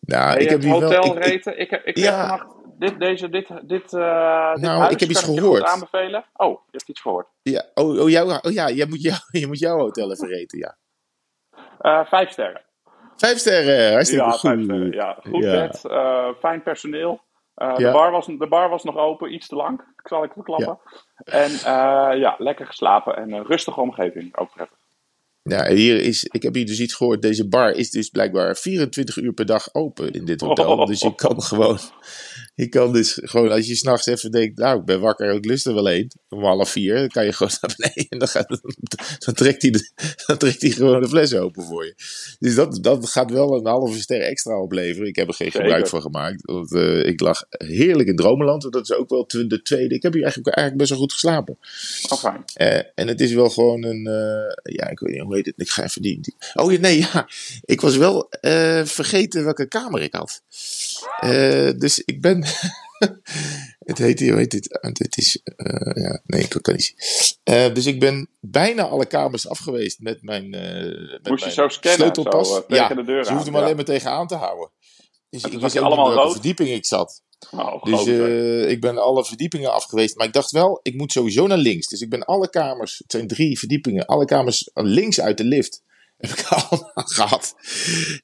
Nou, 0.00 0.38
ik 0.38 0.48
heb 0.48 0.62
het 0.62 0.70
hier 0.70 0.80
wel... 0.80 0.92
hotel 0.92 1.04
ik- 1.16 1.16
ik- 1.16 1.24
reten. 1.24 1.58
Ik, 1.58 1.70
heb- 1.70 1.84
ik 1.84 1.96
Ja. 1.98 2.04
heb 2.18 2.28
vannacht 2.28 2.58
dit, 2.78 2.98
deze, 2.98 3.28
dit, 3.28 3.48
dit, 3.48 3.68
dit 3.68 3.90
Nou, 3.92 4.64
huis 4.66 4.92
ik 4.92 5.00
heb 5.00 5.08
iets 5.08 5.22
gehoord. 5.22 5.62
aanbevelen. 5.64 6.24
Oh, 6.32 6.50
je 6.50 6.68
hebt 6.70 6.88
iets 6.88 7.00
gehoord. 7.00 7.26
ja, 7.42 7.64
oh, 7.74 8.00
oh, 8.00 8.10
jou, 8.10 8.38
oh 8.42 8.52
ja, 8.52 8.70
jij 8.70 8.86
moet, 8.86 9.02
jou, 9.02 9.18
je 9.30 9.46
moet 9.46 9.58
jouw 9.58 9.78
hotel 9.78 10.10
even 10.12 10.28
reten, 10.28 10.58
ja. 10.58 10.76
Eh, 11.78 12.04
vijf 12.06 12.30
sterren. 12.30 12.62
Vijf 13.16 13.38
sterren, 13.38 13.92
hartstikke 13.92 14.24
Ja, 14.24 14.30
goed. 14.30 14.40
vijf 14.40 14.62
sterren. 14.62 14.92
Ja, 14.92 15.18
goed 15.28 15.44
Ja. 15.44 15.52
bed, 15.52 15.80
fijn 16.40 16.62
personeel. 16.62 17.20
Eh, 17.60 17.68
Ja. 17.68 17.86
de, 17.86 17.90
bar 17.92 18.10
was, 18.10 18.26
de 18.26 18.48
bar 18.48 18.68
was 18.68 18.84
nog 18.84 18.96
open, 18.96 19.34
iets 19.34 19.48
te 19.48 19.54
lang, 19.54 19.80
zal 20.04 20.24
ik 20.24 20.32
verklappen. 20.32 20.78
En 21.24 21.50
eh, 21.50 22.18
ja, 22.18 22.34
lekker 22.38 22.66
geslapen 22.66 23.16
en 23.16 23.32
een 23.32 23.44
rustige 23.46 23.80
omgeving, 23.80 24.36
ook 24.36 24.50
prettig. 24.54 24.76
Ja, 25.42 25.68
hier 25.68 26.00
is, 26.00 26.24
ik 26.24 26.42
heb 26.42 26.54
hier 26.54 26.66
dus 26.66 26.80
iets 26.80 26.94
gehoord. 26.94 27.22
Deze 27.22 27.48
bar 27.48 27.70
is 27.72 27.90
dus 27.90 28.08
blijkbaar 28.08 28.56
24 28.56 29.16
uur 29.16 29.32
per 29.32 29.46
dag 29.46 29.74
open 29.74 30.10
in 30.10 30.24
dit 30.24 30.40
hotel. 30.40 30.78
Oh. 30.78 30.86
Dus 30.90 31.00
je 31.00 31.14
kan 31.14 31.42
gewoon, 31.42 31.78
je 32.60 32.68
kan 32.68 32.92
dus 32.92 33.18
gewoon, 33.22 33.50
als 33.50 33.66
je 33.66 33.74
s'nachts 33.76 34.06
even 34.06 34.30
denkt, 34.30 34.58
nou, 34.58 34.78
ik 34.78 34.84
ben 34.84 35.00
wakker, 35.00 35.34
ik 35.34 35.44
lust 35.44 35.66
er 35.66 35.74
wel 35.74 35.90
een. 35.90 36.10
Om 36.28 36.44
half 36.44 36.70
vier, 36.70 36.94
dan 36.94 37.08
kan 37.08 37.24
je 37.24 37.32
gewoon 37.32 37.52
naar 37.60 37.74
beneden 37.76 38.06
en 38.08 38.18
dan, 38.18 38.28
gaat, 38.28 38.60
dan, 39.18 39.34
trekt 39.34 39.62
hij 39.62 39.70
de, 39.70 39.90
dan 40.26 40.36
trekt 40.38 40.60
hij 40.62 40.70
gewoon 40.70 41.00
de 41.02 41.08
fles 41.08 41.34
open 41.34 41.64
voor 41.64 41.84
je. 41.84 41.94
Dus 42.38 42.54
dat, 42.54 42.78
dat 42.82 43.08
gaat 43.08 43.30
wel 43.30 43.54
een 43.56 43.66
halve 43.66 44.00
ster 44.00 44.20
extra 44.20 44.60
opleveren. 44.60 45.08
Ik 45.08 45.16
heb 45.16 45.28
er 45.28 45.34
geen 45.34 45.50
gebruik 45.52 45.86
van 45.88 46.02
gemaakt. 46.02 46.42
Want 46.44 46.74
eh, 46.74 47.06
ik 47.06 47.20
lag 47.20 47.44
heerlijk 47.48 48.08
in 48.08 48.16
Dromeland. 48.16 48.62
want 48.62 48.74
Dat 48.74 48.82
is 48.90 48.92
ook 48.96 49.08
wel 49.10 49.26
de 49.48 49.62
tweede. 49.62 49.94
Ik 49.94 50.02
heb 50.02 50.12
hier 50.12 50.22
eigenlijk, 50.22 50.56
eigenlijk 50.56 50.76
best 50.78 50.90
wel 50.90 50.98
goed 51.00 51.12
geslapen. 51.12 51.58
Oh, 52.08 52.18
fijn. 52.18 52.42
Eh, 52.54 52.82
en 52.94 53.08
het 53.08 53.20
is 53.20 53.32
wel 53.32 53.50
gewoon 53.50 53.84
een. 53.84 54.06
eh, 54.06 54.72
ja, 54.74 54.88
ik 54.90 54.98
weet 55.00 55.12
niet 55.14 55.22
hoe 55.22 55.34
heet 55.36 55.46
het. 55.46 55.54
Ik 55.56 55.70
ga 55.70 55.84
even 55.84 56.02
die. 56.02 56.20
die- 56.20 56.34
Oh 56.54 56.78
nee, 56.80 56.98
ja. 56.98 57.28
Ik 57.64 57.80
was 57.80 57.96
wel 57.96 58.28
vergeten 58.84 59.44
welke 59.44 59.66
kamer 59.68 60.02
ik 60.02 60.14
had. 60.14 60.42
Eh, 61.20 61.70
dus 61.78 61.98
ik 61.98 62.20
ben. 62.20 62.44
het 63.90 63.98
heet 63.98 64.18
hier, 64.18 64.30
hoe 64.30 64.38
heet 64.38 64.50
dit? 64.50 64.78
Dit 64.92 65.16
is. 65.16 65.40
eh, 65.56 66.02
ja, 66.02 66.20
nee, 66.24 66.42
ik 66.42 66.58
kan 66.62 66.74
niet 66.74 66.94
zien. 66.96 67.36
Eh, 67.42 67.74
dus 67.74 67.86
ik 67.86 68.00
ben 68.00 68.28
bijna 68.40 68.82
alle 68.82 69.06
kamers 69.06 69.48
af 69.48 69.58
geweest 69.58 70.00
met 70.00 70.22
mijn. 70.22 70.50
met 70.50 71.28
Moest 71.28 71.44
je 71.44 71.50
zo 71.50 71.68
scannen, 71.68 72.00
sleutelpas. 72.00 72.48
zo, 72.48 72.66
tegen 72.66 72.88
ja, 72.88 72.94
de 72.94 73.04
deur 73.04 73.24
ze 73.24 73.32
hoefde 73.32 73.48
aan, 73.48 73.54
hem 73.54 73.62
alleen 73.62 73.76
maar 73.76 73.84
tegenaan 73.84 74.26
te 74.26 74.34
houden. 74.34 74.70
Dus 75.30 75.44
ik 75.44 75.52
wist 75.52 75.64
ook 75.64 75.72
niet 75.72 75.82
allemaal 75.82 76.14
welke 76.14 76.32
verdieping 76.32 76.68
ik 76.68 76.86
zat. 76.86 77.22
Oh, 77.50 77.82
Dus 77.82 78.06
ik 78.66 78.80
ben 78.80 78.98
alle 78.98 79.24
verdiepingen 79.24 79.72
af 79.72 79.84
geweest. 79.84 80.16
Maar 80.16 80.26
ik 80.26 80.32
dacht 80.32 80.50
wel, 80.50 80.80
ik 80.82 80.94
moet 80.94 81.12
sowieso 81.12 81.46
naar 81.46 81.58
links. 81.58 81.86
Dus 81.86 82.00
ik 82.00 82.10
ben 82.10 82.24
alle 82.24 82.50
kamers, 82.50 82.98
het 82.98 83.12
zijn 83.12 83.26
drie 83.26 83.58
verdiepingen, 83.58 84.06
alle 84.06 84.24
kamers 84.24 84.70
links 84.74 85.20
uit 85.20 85.36
de 85.36 85.44
lift. 85.44 85.82
Heb 86.20 86.30
ik 86.30 86.46
allemaal 86.48 86.92
gehad. 86.94 87.54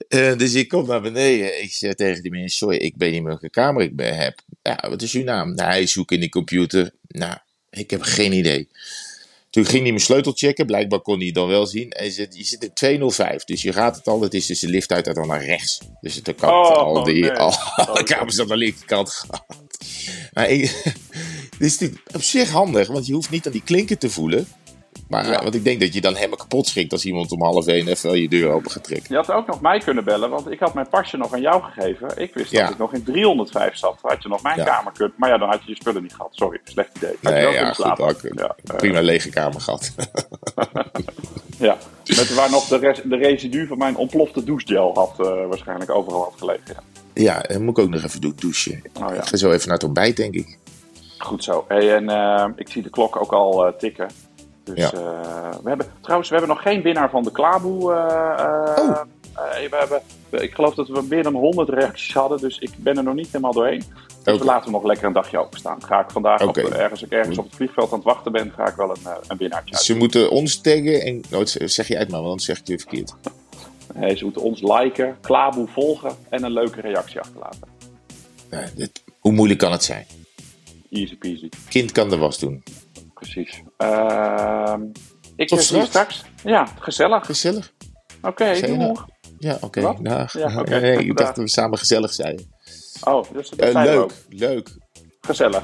Eh, 0.09 0.37
dus 0.37 0.55
ik 0.55 0.69
kom 0.69 0.87
naar 0.87 1.01
beneden. 1.01 1.63
Ik 1.63 1.73
zeg 1.73 1.95
tegen 1.95 2.23
die 2.23 2.31
mensen: 2.31 2.51
Sorry, 2.51 2.77
ik 2.77 2.95
weet 2.97 3.13
niet 3.13 3.21
meer 3.21 3.31
welke 3.31 3.51
kamer 3.51 3.83
ik 3.83 3.97
ben, 3.97 4.17
heb. 4.17 4.41
Ja, 4.63 4.85
wat 4.89 5.03
is 5.03 5.13
uw 5.13 5.23
naam? 5.25 5.55
Nou, 5.55 5.71
hij 5.71 5.87
zoekt 5.87 6.13
in 6.13 6.21
die 6.21 6.29
computer. 6.29 6.91
Nou, 7.09 7.37
ik 7.71 7.91
heb 7.91 8.03
geen 8.03 8.33
idee. 8.33 8.69
Toen 9.51 9.65
ging 9.65 9.83
hij 9.83 9.91
mijn 9.91 10.05
sleutel 10.05 10.33
checken. 10.33 10.67
Blijkbaar 10.67 11.01
kon 11.01 11.17
hij 11.17 11.27
het 11.27 11.35
dan 11.35 11.49
wel 11.49 11.67
zien. 11.67 11.91
En 11.91 12.03
hij 12.03 12.11
zegt: 12.11 12.37
Je 12.37 12.45
zit 12.45 12.65
in 12.65 12.73
205. 12.73 13.45
Dus 13.45 13.63
je 13.63 13.73
gaat 13.73 13.97
het 13.97 14.07
al. 14.07 14.21
Het 14.21 14.35
is 14.35 14.47
dus 14.47 14.61
de 14.61 14.69
lift 14.69 14.93
uit, 14.93 15.05
dan 15.15 15.27
naar 15.27 15.45
rechts. 15.45 15.81
Dus 16.01 16.15
het 16.15 16.35
kan 16.35 16.49
Oh, 16.51 16.77
al 16.77 17.05
die, 17.05 17.21
nee. 17.21 17.33
al, 17.33 17.55
alle 17.87 17.99
Oh, 17.99 18.05
kamers 18.05 18.41
aan 18.41 18.49
de 18.49 18.57
linkerkant 18.57 19.11
gehad. 19.11 19.45
Maar 20.33 20.51
ik, 20.51 20.61
dit 21.59 21.69
is 21.69 21.79
natuurlijk 21.79 22.15
op 22.15 22.23
zich 22.23 22.51
handig, 22.51 22.89
want 22.89 23.07
je 23.07 23.13
hoeft 23.13 23.31
niet 23.31 23.47
aan 23.47 23.53
die 23.53 23.63
klinken 23.65 23.99
te 23.99 24.11
voelen. 24.11 24.49
Maar 25.09 25.27
Ja. 25.31 25.43
want 25.43 25.55
ik 25.55 25.65
denk 25.65 25.81
dat 25.81 25.95
je 25.95 26.01
dan 26.01 26.15
helemaal 26.15 26.37
kapot 26.37 26.67
schrikt 26.67 26.93
als 26.93 27.05
iemand 27.05 27.33
om 27.33 27.43
half 27.43 27.67
één 27.67 27.89
even 27.89 28.21
je 28.21 28.29
deur 28.29 28.51
open 28.51 28.71
gaat 28.71 28.85
trekken. 28.85 29.07
Je 29.09 29.17
had 29.17 29.31
ook 29.31 29.47
nog 29.47 29.61
mij 29.61 29.79
kunnen 29.79 30.05
bellen, 30.05 30.31
want 30.31 30.51
ik 30.51 30.61
had 30.61 30.75
mijn 30.75 30.89
pasje 30.89 31.17
nog 31.17 31.33
aan 31.33 31.41
jou 31.41 31.63
gegeven. 31.63 32.09
Ik 32.23 32.35
wist 32.35 32.51
Ja. 32.51 32.63
dat 32.63 32.71
ik 32.71 32.79
nog 32.79 32.93
in 32.93 33.03
305 33.05 33.77
zat. 33.77 33.99
Had 34.03 34.23
je 34.23 34.29
nog 34.29 34.43
mijn 34.43 34.57
Ja. 34.59 34.65
kamer 34.65 34.93
kunnen. 34.93 35.15
Maar 35.19 35.29
ja, 35.29 35.39
dan 35.39 35.49
had 35.49 35.63
je 35.65 35.71
je 35.71 35.75
spullen 35.77 36.03
niet 36.03 36.15
gehad. 36.15 36.29
Sorry, 36.35 36.61
slecht 36.65 36.97
idee. 36.97 37.11
Had 37.11 37.19
je 37.23 37.29
Nee, 37.29 37.43
wel 37.43 37.53
ja, 37.53 37.73
goed. 37.73 38.21
Ja, 38.35 38.57
eh, 38.65 38.77
prima 38.77 39.01
lege 39.01 39.31
kamer 39.31 39.61
gehad. 39.61 39.95
ja. 41.59 41.77
Met 42.05 42.35
waar 42.35 42.51
nog 42.51 42.65
de, 42.67 42.77
res- 42.79 43.01
de 43.05 43.17
residu 43.17 43.67
van 43.67 43.79
mijn 43.79 43.97
ontplofte 43.97 44.45
douchegel 44.45 44.95
had 44.95 45.13
eh, 45.21 45.47
waarschijnlijk 45.49 45.91
overal 45.91 46.23
had 46.23 46.35
gelegen. 46.39 46.77
Ja. 47.15 47.41
dan 47.41 47.65
moet 47.65 47.79
ik 47.79 47.85
ook 47.85 47.91
nog 47.91 48.03
even 48.05 48.21
dou- 48.21 48.35
douchen. 48.37 48.83
Oh 48.95 49.09
ja, 49.09 49.15
Ik 49.15 49.25
ga 49.27 49.37
zo 49.37 49.51
even 49.53 49.67
naar 49.69 49.77
het 49.77 49.85
ontbijt, 49.87 50.17
denk 50.17 50.35
ik. 50.35 50.59
goed 51.19 51.45
zo. 51.45 51.65
Hey, 51.69 51.95
en 51.95 52.09
eh, 52.09 52.47
ik 52.57 52.69
zie 52.69 52.83
de 52.83 52.91
klok 52.91 53.17
ook 53.21 53.33
al 53.33 53.67
eh, 53.67 53.73
tikken. 53.79 54.11
Dus 54.75 54.79
Ja. 54.79 54.93
eh, 54.93 55.51
we 55.63 55.69
hebben, 55.69 55.87
trouwens, 56.01 56.29
we 56.31 56.37
hebben 56.37 56.55
nog 56.55 56.63
geen 56.65 56.83
winnaar 56.83 57.11
van 57.11 57.23
de 57.23 57.33
Klaboe. 57.33 57.93
eh, 57.93 58.45
eh, 58.45 58.89
Oh. 58.89 59.03
we 59.71 59.77
hebben, 59.77 60.03
ik 60.31 60.55
geloof 60.55 60.75
dat 60.75 60.89
we 60.89 61.03
meer 61.09 61.23
dan 61.23 61.35
100 61.35 61.69
reacties 61.69 62.15
hadden, 62.15 62.39
dus 62.39 62.59
ik 62.59 62.71
ben 62.79 62.97
er 62.97 63.03
nog 63.03 63.15
niet 63.15 63.27
helemaal 63.27 63.53
doorheen. 63.53 63.83
Dus 64.23 64.39
we 64.39 64.45
laten 64.45 64.63
hem 64.65 64.73
nog 64.73 64.85
lekker 64.85 65.07
een 65.07 65.13
dagje 65.13 65.39
openstaan. 65.39 65.83
Ga 65.85 66.01
ik 66.01 66.11
vandaag 66.11 66.43
Oké. 66.43 66.61
op, 66.65 66.71
ergens, 66.73 67.03
ik 67.03 67.11
ergens 67.11 67.39
op 67.39 67.45
het 67.45 67.55
vliegveld 67.55 67.91
aan 67.93 67.99
het 67.99 68.07
wachten 68.07 68.33
ben, 68.33 68.53
ga 68.57 68.69
ik 68.69 68.75
wel 68.75 68.91
een, 68.91 69.13
een 69.29 69.37
winnaartje 69.37 69.75
uit. 69.75 69.85
Ze 69.85 69.97
moeten 69.97 70.31
ons 70.31 70.61
taggen 70.61 71.01
en... 71.03 71.23
Oh, 71.33 71.41
zeg 71.45 71.89
je 71.89 71.99
uit 71.99 72.11
maar, 72.11 72.21
want 72.21 72.31
anders 72.31 72.45
zeg 72.45 72.55
ik 72.59 72.61
het 72.61 72.69
weer 72.69 72.79
verkeerd. 72.81 73.15
Nee, 73.95 74.17
ze 74.17 74.25
moeten 74.25 74.43
ons 74.43 74.63
liken, 74.63 75.17
Klaboe 75.21 75.67
volgen 75.69 76.11
en 76.29 76.45
een 76.45 76.51
leuke 76.53 76.81
reactie 76.81 77.21
achterlaten. 77.21 77.61
Ja, 78.51 78.65
dit- 78.75 79.03
hoe 79.21 79.33
moeilijk 79.33 79.59
kan 79.61 79.73
het 79.73 79.85
zijn? 79.85 80.07
Easy 80.91 81.17
peasy, 81.17 81.49
Kind 81.69 81.93
kan 81.93 82.09
de 82.09 82.17
was 82.17 82.39
doen. 82.39 82.63
Precies. 83.21 83.63
Ehm 83.77 84.83
ik 85.37 85.49
Tot 85.49 85.63
straks. 85.63 85.87
straks. 85.87 86.25
Ja, 86.45 86.67
gezellig. 86.79 87.27
Gezellig. 87.27 87.73
Oké, 88.23 88.61
doeg. 88.61 89.07
Ja, 89.39 89.59
oké. 89.61 89.81
Wat? 89.81 89.97
Dag. 90.05 90.33
Ja, 90.33 90.59
oké. 90.61 90.81
Nee, 90.81 90.99
ik 90.99 91.17
dacht 91.17 91.37
dat 91.37 91.45
we 91.45 91.51
samen 91.51 91.79
gezellig 91.79 92.13
zijn. 92.13 92.47
Oh, 93.05 93.25
dus 93.33 93.51
dat 93.51 93.73
we 93.73 93.79
leuk, 93.79 93.99
ook. 93.99 94.13
leuk. 94.29 94.71
Gezellig. 95.21 95.63